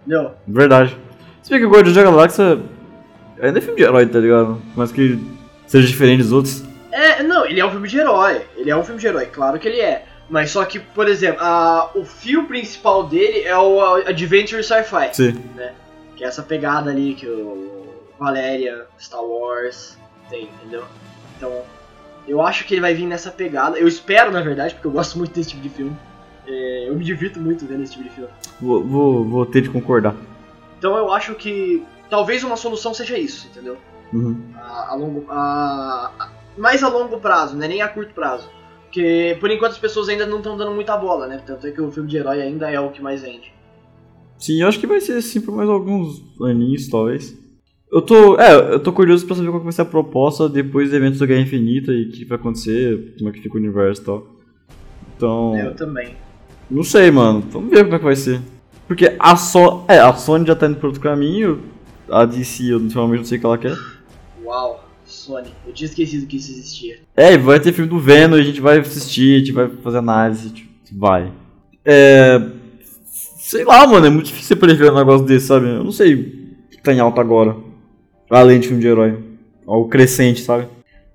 Entendeu? 0.01 0.33
Verdade. 0.45 0.97
Se 1.41 1.49
bem 1.49 1.59
que 1.59 1.65
o 1.65 1.69
Guardiões 1.69 1.95
da 1.95 2.03
Galáxia 2.03 2.59
ainda 3.41 3.57
é 3.57 3.61
filme 3.61 3.77
de 3.77 3.83
herói, 3.83 4.05
tá 4.05 4.19
ligado? 4.19 4.61
Mas 4.75 4.91
que 4.91 5.17
seja 5.65 5.87
diferente 5.87 6.23
dos 6.23 6.33
outros. 6.33 6.63
É, 6.91 7.23
não, 7.23 7.45
ele 7.45 7.59
é 7.59 7.65
um 7.65 7.71
filme 7.71 7.87
de 7.87 7.97
herói. 7.97 8.41
Ele 8.57 8.69
é 8.69 8.75
um 8.75 8.83
filme 8.83 8.99
de 8.99 9.07
herói, 9.07 9.27
claro 9.27 9.57
que 9.57 9.67
ele 9.67 9.79
é. 9.79 10.05
Mas 10.29 10.51
só 10.51 10.63
que, 10.65 10.79
por 10.79 11.07
exemplo, 11.07 11.41
a, 11.41 11.89
o 11.95 12.03
fio 12.03 12.45
principal 12.45 13.03
dele 13.03 13.43
é 13.43 13.57
o 13.57 13.81
Adventure 14.05 14.63
Sci-Fi. 14.63 15.09
Sim. 15.13 15.31
Né? 15.55 15.73
Que 16.15 16.23
é 16.23 16.27
essa 16.27 16.43
pegada 16.43 16.91
ali 16.91 17.15
que 17.15 17.25
o 17.25 17.95
Valéria, 18.19 18.85
Star 18.99 19.23
Wars 19.23 19.97
tem, 20.29 20.49
entendeu? 20.59 20.83
Então, 21.37 21.63
eu 22.27 22.41
acho 22.41 22.65
que 22.65 22.73
ele 22.73 22.81
vai 22.81 22.93
vir 22.93 23.05
nessa 23.05 23.31
pegada. 23.31 23.77
Eu 23.77 23.87
espero, 23.87 24.31
na 24.31 24.41
verdade, 24.41 24.73
porque 24.73 24.87
eu 24.87 24.91
gosto 24.91 25.17
muito 25.17 25.33
desse 25.33 25.49
tipo 25.49 25.61
de 25.61 25.69
filme. 25.69 25.95
É, 26.47 26.89
eu 26.89 26.95
me 26.95 27.03
divirto 27.03 27.39
muito 27.39 27.65
vendo 27.65 27.83
esse 27.83 27.93
tipo 27.93 28.03
de 28.03 28.09
filme. 28.09 28.29
Vou, 28.59 28.83
vou, 28.83 29.25
vou 29.25 29.45
ter 29.45 29.61
de 29.61 29.69
concordar. 29.69 30.15
Então 30.77 30.97
eu 30.97 31.11
acho 31.11 31.35
que 31.35 31.83
talvez 32.09 32.43
uma 32.43 32.55
solução 32.55 32.93
seja 32.93 33.17
isso, 33.17 33.47
entendeu? 33.47 33.77
Uhum. 34.13 34.41
A, 34.55 34.91
a, 34.91 34.95
longo, 34.95 35.25
a, 35.29 36.11
a, 36.19 36.31
mais 36.57 36.83
a 36.83 36.89
longo 36.89 37.19
prazo, 37.19 37.55
né? 37.55 37.67
nem 37.67 37.81
a 37.81 37.87
curto 37.87 38.13
prazo. 38.13 38.49
Porque 38.85 39.37
por 39.39 39.51
enquanto 39.51 39.73
as 39.73 39.77
pessoas 39.77 40.09
ainda 40.09 40.25
não 40.25 40.37
estão 40.37 40.57
dando 40.57 40.71
muita 40.71 40.97
bola, 40.97 41.27
né? 41.27 41.43
Tanto 41.45 41.67
é 41.67 41.71
que 41.71 41.81
o 41.81 41.91
filme 41.91 42.09
de 42.09 42.17
herói 42.17 42.41
ainda 42.41 42.71
é 42.71 42.79
o 42.79 42.89
que 42.89 43.01
mais 43.01 43.21
vende. 43.21 43.53
Sim, 44.39 44.61
eu 44.61 44.67
acho 44.67 44.79
que 44.79 44.87
vai 44.87 44.99
ser 44.99 45.17
assim 45.17 45.41
por 45.41 45.55
mais 45.55 45.69
alguns 45.69 46.23
aninhos, 46.41 46.87
talvez. 46.87 47.37
Eu 47.91 48.01
tô, 48.03 48.39
é, 48.39 48.73
eu 48.73 48.79
tô 48.79 48.93
curioso 48.93 49.25
pra 49.25 49.35
saber 49.35 49.49
qual 49.49 49.61
vai 49.61 49.71
ser 49.71 49.81
a 49.81 49.85
proposta 49.85 50.47
depois 50.47 50.91
do 50.91 50.95
evento 50.95 51.17
da 51.17 51.25
Guerra 51.25 51.41
Infinita 51.41 51.91
e 51.91 52.03
o 52.03 52.11
que 52.11 52.23
vai 52.23 52.37
acontecer, 52.37 53.15
como 53.17 53.29
é 53.29 53.33
que 53.33 53.41
fica 53.41 53.55
o 53.55 53.59
universo 53.59 54.01
e 54.01 54.05
tal. 54.05 54.27
Então. 55.15 55.57
Eu 55.57 55.75
também. 55.75 56.15
Não 56.69 56.83
sei, 56.83 57.09
mano. 57.09 57.43
Vamos 57.49 57.71
ver 57.71 57.83
como 57.83 57.95
é 57.95 57.97
que 57.97 58.05
vai 58.05 58.15
ser. 58.15 58.39
Porque 58.87 59.15
a, 59.19 59.35
so 59.35 59.85
é, 59.87 59.99
a 59.99 60.13
Sony 60.13 60.45
já 60.45 60.55
tá 60.55 60.67
indo 60.67 60.77
por 60.77 60.87
outro 60.87 61.01
caminho, 61.01 61.61
a 62.09 62.25
DC 62.25 62.71
eu 62.71 62.77
ultimamente 62.77 63.19
não 63.19 63.25
sei 63.25 63.37
o 63.37 63.41
que 63.41 63.45
ela 63.45 63.57
quer. 63.57 63.75
Uau, 64.43 64.87
Sony. 65.05 65.49
Eu 65.65 65.73
tinha 65.73 65.87
esquecido 65.87 66.27
que 66.27 66.37
isso 66.37 66.51
existia. 66.51 66.99
É, 67.15 67.37
vai 67.37 67.59
ter 67.59 67.73
filme 67.73 67.89
do 67.89 67.99
Venom, 67.99 68.35
a 68.35 68.41
gente 68.41 68.61
vai 68.61 68.79
assistir, 68.79 69.35
a 69.35 69.39
gente 69.39 69.51
vai 69.51 69.67
fazer 69.67 69.97
análise, 69.97 70.49
gente 70.49 70.69
vai. 70.91 71.31
É. 71.83 72.39
Sei 73.05 73.63
lá, 73.63 73.85
mano, 73.87 74.05
é 74.05 74.09
muito 74.09 74.27
difícil 74.27 74.49
você 74.49 74.55
prever 74.55 74.91
um 74.91 74.95
negócio 74.95 75.25
desse, 75.25 75.47
sabe? 75.47 75.67
Eu 75.67 75.83
não 75.83 75.91
sei 75.91 76.13
o 76.13 76.69
que 76.69 76.81
tá 76.83 76.93
em 76.93 76.99
alta 76.99 77.19
agora. 77.19 77.55
Além 78.29 78.59
de 78.59 78.67
filme 78.67 78.81
de 78.81 78.87
herói. 78.87 79.17
Ao 79.65 79.85
crescente, 79.87 80.41
sabe? 80.41 80.67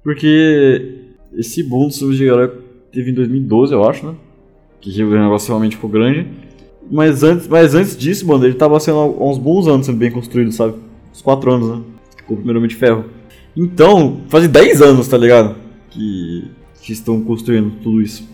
Porque 0.02 0.98
esse 1.34 1.62
boom 1.62 1.88
dos 1.88 1.98
filmes 1.98 2.16
de 2.16 2.24
herói 2.24 2.50
teve 2.92 3.10
em 3.10 3.14
2012, 3.14 3.72
eu 3.72 3.88
acho, 3.88 4.06
né? 4.06 4.14
Que 4.80 5.02
o 5.02 5.10
negócio 5.10 5.48
realmente 5.48 5.76
ficou 5.76 5.90
grande. 5.90 6.26
Mas 6.90 7.22
antes, 7.22 7.48
mas 7.48 7.74
antes 7.74 7.96
disso, 7.96 8.26
mano, 8.26 8.44
ele 8.44 8.54
tava 8.54 8.78
sendo 8.78 8.98
há 8.98 9.06
uns 9.06 9.38
bons 9.38 9.66
anos 9.66 9.86
sendo 9.86 9.98
bem 9.98 10.10
construído, 10.10 10.52
sabe? 10.52 10.74
Uns 11.12 11.22
4 11.22 11.52
anos, 11.52 11.68
né? 11.70 11.84
Com 12.26 12.34
o 12.34 12.36
primeiro 12.36 12.58
Homem 12.58 12.68
de 12.68 12.76
Ferro. 12.76 13.06
Então, 13.56 14.20
faz 14.28 14.46
10 14.46 14.82
anos, 14.82 15.08
tá 15.08 15.16
ligado? 15.16 15.56
Que, 15.90 16.50
que 16.82 16.92
estão 16.92 17.22
construindo 17.22 17.70
tudo 17.82 18.02
isso. 18.02 18.28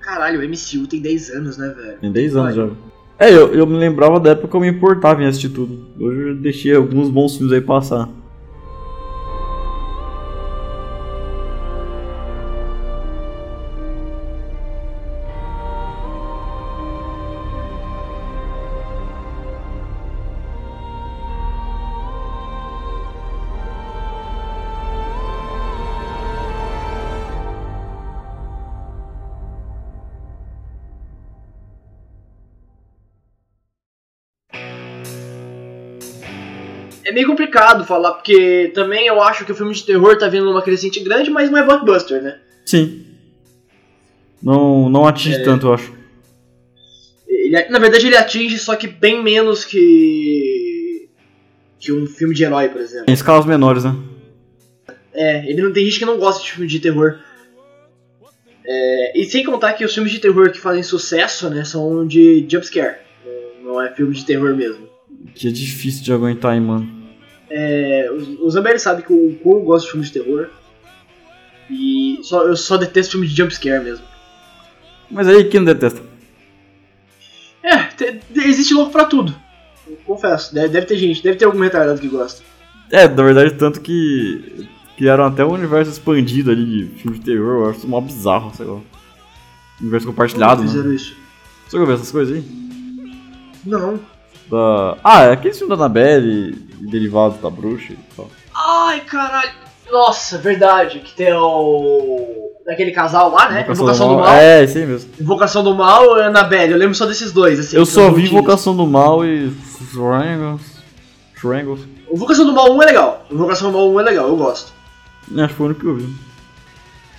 Caralho, 0.00 0.40
o 0.40 0.42
MCU 0.42 0.86
tem 0.86 1.00
10 1.00 1.30
anos, 1.30 1.56
né, 1.56 1.74
velho? 1.74 1.98
Tem 2.00 2.12
10 2.12 2.36
anos 2.36 2.54
já. 2.54 2.70
É, 3.18 3.30
eu, 3.30 3.54
eu 3.54 3.66
me 3.66 3.76
lembrava 3.76 4.18
da 4.18 4.30
época 4.30 4.48
que 4.48 4.56
eu 4.56 4.60
me 4.60 4.68
importava 4.68 5.22
em 5.22 5.26
assistir 5.26 5.50
tudo. 5.50 5.86
Hoje 5.98 6.30
eu 6.30 6.34
deixei 6.34 6.74
alguns 6.74 7.08
bons 7.08 7.36
filmes 7.36 7.52
aí 7.52 7.60
passar. 7.60 8.08
É 37.04 37.12
meio 37.12 37.26
complicado 37.26 37.84
falar, 37.84 38.12
porque 38.12 38.70
também 38.74 39.06
eu 39.06 39.20
acho 39.22 39.44
que 39.44 39.52
o 39.52 39.54
filme 39.54 39.74
de 39.74 39.84
terror 39.84 40.16
tá 40.16 40.26
vindo 40.28 40.44
numa 40.46 40.62
crescente 40.62 41.00
grande, 41.00 41.30
mas 41.30 41.50
não 41.50 41.58
é 41.58 41.62
blockbuster, 41.64 42.22
né? 42.22 42.38
Sim. 42.64 43.04
Não, 44.42 44.88
não 44.88 45.06
atinge 45.06 45.36
É. 45.36 45.42
tanto, 45.44 45.66
eu 45.66 45.74
acho. 45.74 45.92
Ele, 47.28 47.68
na 47.68 47.78
verdade 47.78 48.06
ele 48.06 48.16
atinge, 48.16 48.58
só 48.58 48.74
que 48.76 48.86
bem 48.86 49.22
menos 49.22 49.64
que. 49.64 51.08
que 51.78 51.92
um 51.92 52.06
filme 52.06 52.34
de 52.34 52.44
herói, 52.44 52.68
por 52.68 52.80
exemplo. 52.80 53.04
Em 53.08 53.12
escalas 53.12 53.44
menores, 53.44 53.84
né? 53.84 53.94
É, 55.12 55.48
ele 55.48 55.62
não 55.62 55.72
tem 55.72 55.84
gente 55.84 55.98
que 55.98 56.04
não 56.06 56.18
gosta 56.18 56.42
de 56.42 56.52
filme 56.52 56.66
de 56.66 56.80
terror. 56.80 57.18
É, 58.66 59.20
e 59.20 59.24
sem 59.26 59.44
contar 59.44 59.74
que 59.74 59.84
os 59.84 59.92
filmes 59.92 60.10
de 60.10 60.18
terror 60.18 60.50
que 60.50 60.58
fazem 60.58 60.82
sucesso, 60.82 61.50
né, 61.50 61.64
são 61.64 62.06
de 62.06 62.46
jumpscare. 62.48 62.96
Não- 63.62 63.74
Não 63.74 63.82
é 63.82 63.94
filme 63.94 64.14
de 64.14 64.24
terror 64.24 64.54
mesmo. 64.56 64.88
Que 65.34 65.48
é 65.48 65.50
difícil 65.50 66.02
de 66.02 66.12
aguentar 66.12 66.52
aí, 66.52 66.60
mano. 66.60 66.88
É, 67.50 68.10
os 68.40 68.54
Zambelli 68.54 68.78
sabem 68.78 69.04
que 69.04 69.12
eu, 69.12 69.38
como 69.42 69.56
eu 69.56 69.62
gosto 69.62 69.86
de 69.86 69.92
filmes 69.92 70.10
de 70.10 70.20
terror. 70.20 70.48
E 71.70 72.18
só, 72.22 72.42
eu 72.44 72.56
só 72.56 72.76
detesto 72.76 73.12
filme 73.12 73.26
de 73.26 73.34
jumpscare 73.36 73.82
mesmo. 73.82 74.04
Mas 75.10 75.28
aí, 75.28 75.44
quem 75.44 75.60
não 75.60 75.66
detesta? 75.66 76.02
É, 77.62 77.84
te- 77.84 78.20
existe 78.36 78.74
louco 78.74 78.92
pra 78.92 79.04
tudo. 79.06 79.34
Eu 79.88 79.96
confesso, 80.04 80.54
deve, 80.54 80.68
deve 80.68 80.86
ter 80.86 80.96
gente, 80.96 81.22
deve 81.22 81.36
ter 81.36 81.44
algum 81.44 81.60
retardado 81.60 82.00
que 82.00 82.08
gosta. 82.08 82.42
É, 82.90 83.08
na 83.08 83.22
verdade, 83.22 83.54
tanto 83.54 83.80
que 83.80 84.66
criaram 84.96 85.24
até 85.24 85.44
um 85.44 85.52
universo 85.52 85.90
expandido 85.90 86.50
ali 86.50 86.64
de 86.64 87.00
filme 87.00 87.18
de 87.18 87.24
terror, 87.24 87.62
eu 87.64 87.70
acho 87.70 87.78
isso 87.78 87.88
mó 87.88 88.00
bizarro, 88.00 88.54
sei 88.54 88.66
lá. 88.66 88.80
Universo 89.80 90.06
compartilhado, 90.06 90.62
né? 90.62 90.68
fizeram 90.68 90.92
isso? 90.92 91.16
Você 91.68 91.78
já 91.78 91.84
viu 91.84 91.94
essas 91.94 92.10
coisas 92.12 92.36
aí? 92.36 92.44
Não. 93.64 93.98
Da... 94.50 94.96
Ah, 95.02 95.22
é 95.24 95.32
aquele 95.32 95.54
filme 95.54 95.68
da 95.68 95.74
Annabelle 95.74 96.50
e 96.80 96.86
derivados 96.86 97.40
da 97.40 97.50
bruxa 97.50 97.92
e 97.92 97.98
tal. 98.16 98.28
Ai, 98.54 99.00
caralho. 99.00 99.52
Nossa, 99.90 100.38
verdade. 100.38 101.00
Que 101.00 101.14
tem 101.14 101.32
o. 101.32 102.52
Daquele 102.66 102.92
casal 102.92 103.30
lá, 103.30 103.50
né? 103.50 103.66
Invocação, 103.68 104.08
do 104.08 104.14
Mal. 104.16 104.34
É, 104.34 104.64
esse 104.64 104.78
aí 104.78 104.86
mesmo. 104.86 105.10
Invocação 105.20 105.62
do 105.62 105.74
Mal 105.74 106.18
e 106.18 106.22
Annabelle. 106.22 106.72
Eu 106.72 106.78
lembro 106.78 106.94
só 106.94 107.04
desses 107.04 107.30
dois. 107.30 107.58
Assim, 107.60 107.76
Eu 107.76 107.84
só 107.84 108.10
vi. 108.10 108.24
Invocação 108.24 108.74
do 108.74 108.86
Mal 108.86 109.24
e. 109.24 109.52
Triangles. 109.92 110.62
Triangles. 111.38 111.80
Invocação 112.10 112.46
do 112.46 112.52
Mal 112.52 112.72
1 112.72 112.82
é 112.82 112.86
legal. 112.86 113.26
Invocação 113.30 113.70
do 113.70 113.78
Mal 113.78 113.90
1 113.90 114.00
é 114.00 114.02
legal, 114.02 114.28
eu 114.28 114.36
gosto. 114.36 114.72
Acho 115.36 115.48
que 115.48 115.54
foi 115.54 115.66
o 115.66 115.68
único 115.68 115.80
que 115.80 115.86
eu 115.86 115.96
vi. 115.96 116.14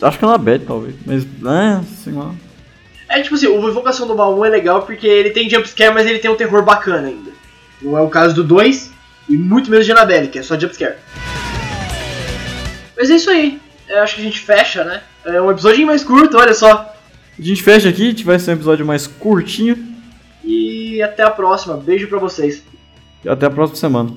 Acho 0.01 0.19
que 0.19 0.25
é 0.25 0.27
na 0.27 0.37
Bad, 0.37 0.65
talvez. 0.65 0.95
Mas, 1.05 1.23
é, 1.23 1.81
sei 2.03 2.13
lá. 2.13 2.31
É 3.07 3.21
tipo 3.21 3.35
assim, 3.35 3.47
o 3.47 3.69
Invocação 3.69 4.07
do 4.07 4.15
Mal 4.15 4.37
1 4.37 4.45
é 4.45 4.49
legal 4.49 4.81
porque 4.81 5.07
ele 5.07 5.29
tem 5.29 5.49
jumpscare, 5.49 5.93
mas 5.93 6.07
ele 6.07 6.19
tem 6.19 6.31
um 6.31 6.35
terror 6.35 6.63
bacana 6.63 7.07
ainda. 7.07 7.31
Não 7.81 7.97
é 7.97 8.01
o 8.01 8.09
caso 8.09 8.33
do 8.35 8.43
2 8.43 8.91
e 9.29 9.37
muito 9.37 9.69
menos 9.69 9.85
de 9.85 9.91
Annabelle, 9.91 10.27
que 10.27 10.39
é 10.39 10.43
só 10.43 10.59
jumpscare. 10.59 10.95
Mas 12.97 13.09
é 13.09 13.15
isso 13.15 13.29
aí. 13.29 13.59
Eu 13.87 14.01
acho 14.01 14.15
que 14.15 14.21
a 14.21 14.23
gente 14.23 14.39
fecha, 14.39 14.83
né? 14.83 15.01
É 15.25 15.41
um 15.41 15.51
episódio 15.51 15.85
mais 15.85 16.03
curto, 16.03 16.37
olha 16.37 16.53
só. 16.53 16.93
A 17.37 17.41
gente 17.41 17.61
fecha 17.61 17.89
aqui, 17.89 18.13
tiver 18.13 18.35
esse 18.35 18.49
um 18.49 18.53
episódio 18.53 18.85
mais 18.85 19.05
curtinho. 19.05 19.77
E 20.43 21.01
até 21.01 21.23
a 21.23 21.29
próxima. 21.29 21.75
Beijo 21.75 22.07
pra 22.07 22.17
vocês. 22.17 22.63
E 23.23 23.29
até 23.29 23.45
a 23.45 23.49
próxima 23.49 23.77
semana. 23.77 24.11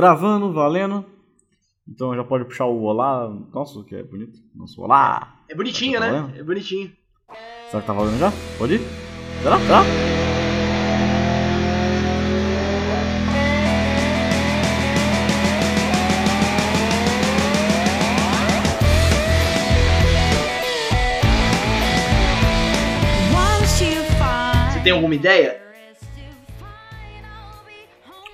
Gravando, 0.00 0.52
valendo. 0.52 1.06
Então 1.88 2.14
já 2.14 2.22
pode 2.22 2.44
puxar 2.44 2.66
o 2.66 2.82
olá. 2.82 3.34
Nossa, 3.50 3.82
que 3.82 3.94
é 3.96 4.02
bonito. 4.02 4.38
Nosso 4.54 4.82
olá. 4.82 5.36
É 5.48 5.54
bonitinho, 5.54 5.98
Tá 5.98 6.06
né? 6.06 6.20
valendo? 6.20 6.38
É 6.38 6.42
bonitinho. 6.42 6.92
Será 7.70 7.80
que 7.80 7.86
tá 7.86 7.94
valendo 7.94 8.18
já? 8.18 8.30
Pode 8.58 8.74
ir? 8.74 8.80
Será? 9.42 9.58
Será? 9.58 9.82
Você 24.72 24.80
tem 24.82 24.92
alguma 24.92 25.14
ideia? 25.14 25.60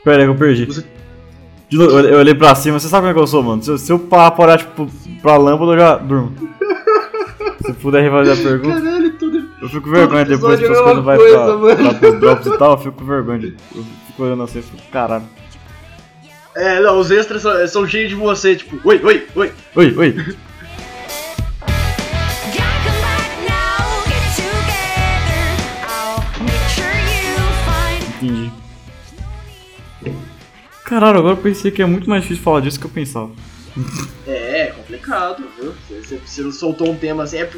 Pera 0.05 0.19
aí 0.19 0.25
que 0.25 0.31
eu 0.31 0.37
perdi. 0.37 0.65
Você- 0.67 0.87
novo, 1.77 1.99
eu 2.01 2.19
olhei 2.19 2.35
pra 2.35 2.55
cima, 2.55 2.79
você 2.79 2.89
sabe 2.89 3.03
como 3.03 3.11
é 3.11 3.15
que 3.15 3.21
eu 3.21 3.27
sou, 3.27 3.43
mano? 3.43 3.63
Se 3.63 3.71
eu, 3.71 3.79
se 3.79 3.93
eu 3.93 3.99
parar 3.99 4.35
olhar 4.39 4.59
tipo, 4.59 4.89
pra 5.21 5.37
lâmpada, 5.37 5.73
eu 5.73 5.79
já 5.79 5.97
durmo. 5.97 6.33
Se 7.65 7.73
puder 7.75 8.03
refazer 8.03 8.35
a 8.35 8.37
pergunta. 8.37 8.81
Caralho, 8.81 9.13
tudo. 9.13 9.49
Eu 9.63 9.69
fico 9.69 9.83
com 9.83 9.91
vergonha 9.91 10.25
depois 10.25 10.61
as 10.61 10.67
é 10.67 10.69
mesma 10.69 11.01
vai 11.01 11.17
coisa, 11.17 11.59
pra, 11.77 11.95
pra 11.95 12.11
drops 12.11 12.47
e 12.47 12.59
tal, 12.59 12.73
eu 12.73 12.79
fico 12.79 12.99
com 12.99 13.05
vergonha. 13.05 13.55
Eu 13.75 13.85
fico 14.09 14.23
olhando 14.25 14.43
assim, 14.43 14.59
eu 14.59 14.65
fico, 14.65 14.83
caralho. 14.91 15.25
É, 16.57 16.81
não, 16.81 16.99
os 16.99 17.11
extras 17.13 17.43
são, 17.43 17.69
são 17.69 17.87
cheios 17.87 18.09
de 18.09 18.17
você, 18.17 18.57
tipo, 18.57 18.77
oi, 18.87 19.01
oi, 19.05 19.27
oi. 19.37 19.53
Oi, 19.77 19.95
oi. 19.97 20.37
Caralho, 30.93 31.21
agora 31.21 31.33
eu 31.37 31.43
pensei 31.43 31.71
que 31.71 31.81
é 31.81 31.87
muito 31.87 32.07
mais 32.11 32.21
difícil 32.21 32.45
falar 32.45 32.61
disso 32.61 32.79
que 32.79 32.85
eu 32.85 32.91
pensava. 32.91 33.31
É, 34.27 34.61
é 34.61 34.67
complicado, 34.77 35.43
viu? 35.59 35.73
Você, 35.89 36.19
você 36.19 36.43
não 36.43 36.53
soltou 36.53 36.91
um 36.91 36.95
tema 36.95 37.23
assim. 37.23 37.39
É, 37.39 37.49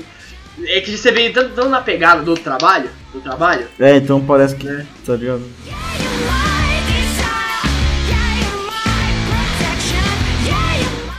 é 0.66 0.80
que 0.80 0.96
você 0.96 1.10
veio 1.10 1.32
tanto, 1.32 1.52
tanto 1.52 1.68
na 1.68 1.80
pegada 1.80 2.22
do 2.22 2.34
trabalho, 2.36 2.88
do 3.12 3.20
trabalho, 3.20 3.66
É, 3.80 3.96
então 3.96 4.24
parece 4.24 4.54
que. 4.54 4.64
né? 4.64 4.86
Tá 5.04 5.16
ligado? 5.16 5.42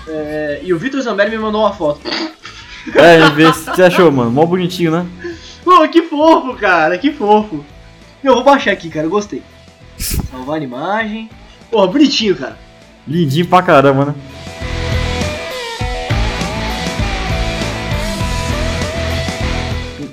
É, 0.07 0.61
e 0.63 0.73
o 0.73 0.79
Vitor 0.79 1.01
Zambelli 1.01 1.31
me 1.31 1.37
mandou 1.39 1.63
uma 1.63 1.73
foto. 1.73 1.99
É, 2.95 3.29
vê 3.31 3.51
se 3.51 3.65
você 3.65 3.83
achou, 3.83 4.09
mano. 4.09 4.31
Mó 4.31 4.45
bonitinho, 4.45 4.89
né? 4.89 5.05
Pô, 5.65 5.85
que 5.89 6.03
fofo, 6.03 6.55
cara, 6.55 6.97
que 6.97 7.11
fofo. 7.11 7.65
Eu 8.23 8.35
vou 8.35 8.43
baixar 8.45 8.71
aqui, 8.71 8.89
cara, 8.89 9.05
eu 9.05 9.09
gostei. 9.11 9.43
Salvar 9.97 10.61
a 10.61 10.63
imagem. 10.63 11.29
Porra, 11.75 11.87
bonitinho, 11.87 12.37
cara. 12.37 12.57
Lindinho 13.05 13.45
pra 13.47 13.61
caramba, 13.61 14.05
né? 14.05 14.15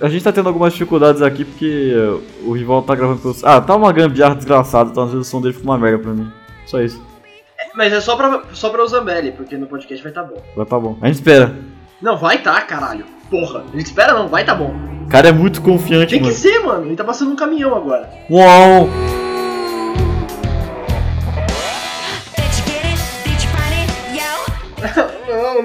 A 0.01 0.09
gente 0.09 0.25
tá 0.25 0.33
tendo 0.33 0.49
algumas 0.49 0.73
dificuldades 0.73 1.23
aqui 1.23 1.45
porque 1.45 1.95
o 2.45 2.51
rival 2.53 2.83
tá 2.83 2.97
gravando 2.97 3.21
pelo. 3.21 3.37
Ah, 3.45 3.61
tá 3.61 3.77
uma 3.77 3.93
gambiarra 3.93 4.35
desgraçada, 4.35 4.91
então 4.91 5.05
às 5.05 5.13
vezes 5.13 5.29
o 5.29 5.31
som 5.31 5.41
dele 5.41 5.55
fica 5.55 5.65
uma 5.65 5.79
merda 5.79 6.01
pra 6.01 6.13
mim. 6.13 6.29
Só 6.67 6.81
isso. 6.83 7.01
Mas 7.77 7.93
é 7.93 8.01
só 8.01 8.17
pra, 8.17 8.43
só 8.53 8.69
pra 8.69 8.83
o 8.83 8.89
Zambelli, 8.89 9.31
porque 9.31 9.57
no 9.57 9.69
podcast 9.69 10.03
vai 10.03 10.13
tá 10.13 10.25
bom. 10.25 10.43
Agora 10.55 10.69
tá 10.69 10.81
bom. 10.81 10.99
A 11.01 11.07
gente 11.07 11.15
espera. 11.17 11.55
Não, 12.01 12.17
vai 12.17 12.43
tá, 12.43 12.61
caralho. 12.63 13.05
Porra, 13.31 13.65
a 13.73 13.77
gente 13.77 13.87
espera 13.87 14.15
não, 14.15 14.27
vai 14.27 14.45
tá 14.45 14.57
bom. 14.57 14.75
O 15.05 15.09
cara 15.09 15.29
é 15.29 15.33
muito 15.33 15.63
confiante, 15.63 16.11
Tem 16.11 16.19
que 16.19 16.25
mano. 16.25 16.37
ser, 16.37 16.59
mano. 16.59 16.87
Ele 16.87 16.97
tá 16.97 17.05
passando 17.05 17.31
um 17.31 17.37
caminhão 17.37 17.73
agora. 17.77 18.11
Uau! 18.29 18.89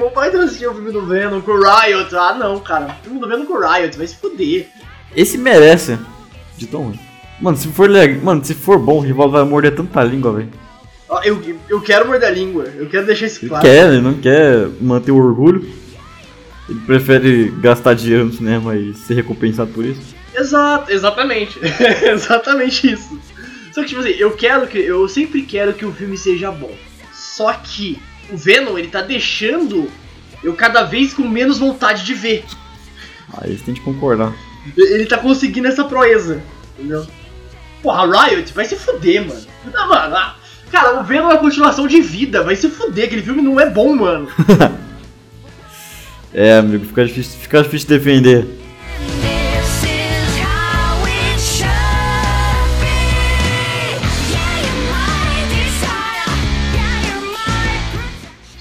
Não 0.07 0.13
vai 0.13 0.31
transmitir 0.31 0.69
o 0.69 0.73
filme 0.73 0.91
do 0.91 1.05
Venom 1.05 1.41
com 1.41 1.51
o 1.51 1.59
Riot. 1.59 2.15
Ah, 2.15 2.33
não, 2.33 2.59
cara. 2.61 2.95
O 3.01 3.03
filme 3.03 3.19
do 3.19 3.27
Venom 3.27 3.45
com 3.45 3.55
o 3.55 3.59
Riot, 3.59 3.97
vai 3.97 4.07
se 4.07 4.15
fuder. 4.15 4.67
Esse 5.13 5.37
merece 5.37 5.99
de 6.57 6.65
tão 6.65 6.83
ruim. 6.83 6.99
Mano, 7.41 7.57
se 7.57 7.67
for. 7.67 7.89
Mano, 8.23 8.43
se 8.43 8.53
for 8.53 8.79
bom, 8.79 8.99
o 8.99 9.01
rival 9.01 9.29
vai 9.29 9.43
morder 9.43 9.75
tanta 9.75 10.03
língua, 10.03 10.31
velho. 10.31 10.49
Eu, 11.23 11.41
eu 11.69 11.81
quero 11.81 12.07
morder 12.07 12.29
a 12.29 12.31
língua. 12.31 12.63
Eu 12.75 12.87
quero 12.87 13.05
deixar 13.05 13.25
isso 13.25 13.39
Ele 13.41 13.49
claro. 13.49 13.65
quer, 13.65 13.87
ele 13.87 14.01
não 14.01 14.13
quer 14.13 14.67
manter 14.79 15.11
o 15.11 15.17
orgulho. 15.17 15.67
Ele 16.69 16.79
prefere 16.85 17.53
gastar 17.59 17.93
dinheiro 17.93 18.25
no 18.25 18.33
cinema 18.33 18.75
e 18.75 18.93
ser 18.93 19.13
recompensado 19.15 19.71
por 19.71 19.83
isso. 19.83 20.15
Exato, 20.33 20.91
exatamente. 20.91 21.59
exatamente 22.03 22.93
isso. 22.93 23.19
Só 23.73 23.81
que, 23.81 23.89
tipo 23.89 24.01
assim, 24.01 24.11
eu 24.11 24.31
quero 24.31 24.67
que. 24.67 24.77
Eu 24.77 25.07
sempre 25.09 25.41
quero 25.41 25.73
que 25.73 25.85
o 25.85 25.91
filme 25.91 26.17
seja 26.17 26.49
bom. 26.49 26.73
Só 27.13 27.51
que 27.53 27.99
o 28.31 28.37
Venom, 28.37 28.77
ele 28.77 28.87
tá 28.87 29.01
deixando 29.01 29.89
eu 30.43 30.53
cada 30.53 30.83
vez 30.83 31.13
com 31.13 31.27
menos 31.27 31.57
vontade 31.57 32.05
de 32.05 32.13
ver. 32.13 32.45
Aí 33.37 33.57
você 33.57 33.63
tem 33.63 33.73
que 33.73 33.81
concordar. 33.81 34.33
Ele 34.75 35.05
tá 35.05 35.17
conseguindo 35.17 35.67
essa 35.67 35.83
proeza. 35.83 36.41
Entendeu? 36.77 37.05
Porra, 37.81 38.27
Riot, 38.27 38.53
vai 38.53 38.65
se 38.65 38.75
fuder, 38.75 39.25
mano. 39.27 39.45
Não, 39.73 39.89
mano. 39.89 40.15
ah, 40.15 40.35
Cara, 40.71 40.99
o 40.99 41.03
Venom 41.03 41.29
é 41.29 41.33
uma 41.33 41.37
continuação 41.39 41.87
de 41.87 42.01
vida, 42.01 42.43
vai 42.43 42.55
se 42.55 42.69
fuder, 42.69 43.05
aquele 43.05 43.23
filme 43.23 43.41
não 43.41 43.59
é 43.59 43.69
bom, 43.69 43.95
mano. 43.95 44.27
É, 46.33 46.57
amigo, 46.57 46.85
fica 46.85 47.03
difícil, 47.05 47.39
fica 47.39 47.63
difícil 47.63 47.87
defender. 47.89 48.45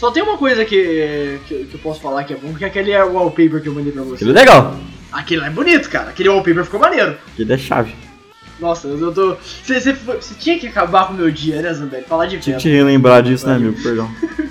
Só 0.07 0.13
tem 0.13 0.23
uma 0.23 0.39
coisa 0.39 0.65
que, 0.65 1.41
que, 1.49 1.65
que 1.65 1.75
eu 1.75 1.81
posso 1.81 2.01
falar 2.01 2.23
que 2.23 2.33
é 2.33 2.37
bom, 2.37 2.55
que 2.55 2.63
é 2.63 2.69
aquele 2.69 2.97
wallpaper 2.97 3.61
que 3.61 3.69
eu 3.69 3.75
mandei 3.75 3.91
pra 3.91 4.05
você. 4.05 4.15
Aquilo 4.23 4.31
é 4.31 4.35
legal. 4.41 4.77
Aquele 5.11 5.41
lá 5.41 5.49
é 5.49 5.51
bonito, 5.51 5.91
cara. 5.91 6.11
Aquele 6.11 6.29
wallpaper 6.29 6.65
ficou 6.65 6.79
maneiro. 6.79 7.17
Aquilo 7.33 7.53
é 7.53 7.59
chave. 7.59 7.93
Nossa, 8.61 8.87
eu 8.87 9.13
tô. 9.13 9.37
Você 9.65 9.93
tinha 10.39 10.61
que 10.61 10.69
acabar 10.69 11.09
com 11.09 11.15
o 11.15 11.17
meu 11.17 11.29
dia, 11.29 11.61
né, 11.61 11.75
Zambelli? 11.75 12.05
Falar 12.05 12.27
de 12.27 12.39
Tinha 12.39 12.57
que 12.57 12.63
te 12.63 12.69
relembrar 12.69 13.21
disso, 13.21 13.49
né, 13.49 13.57
amigo? 13.57 13.83
Perdão. 13.83 14.09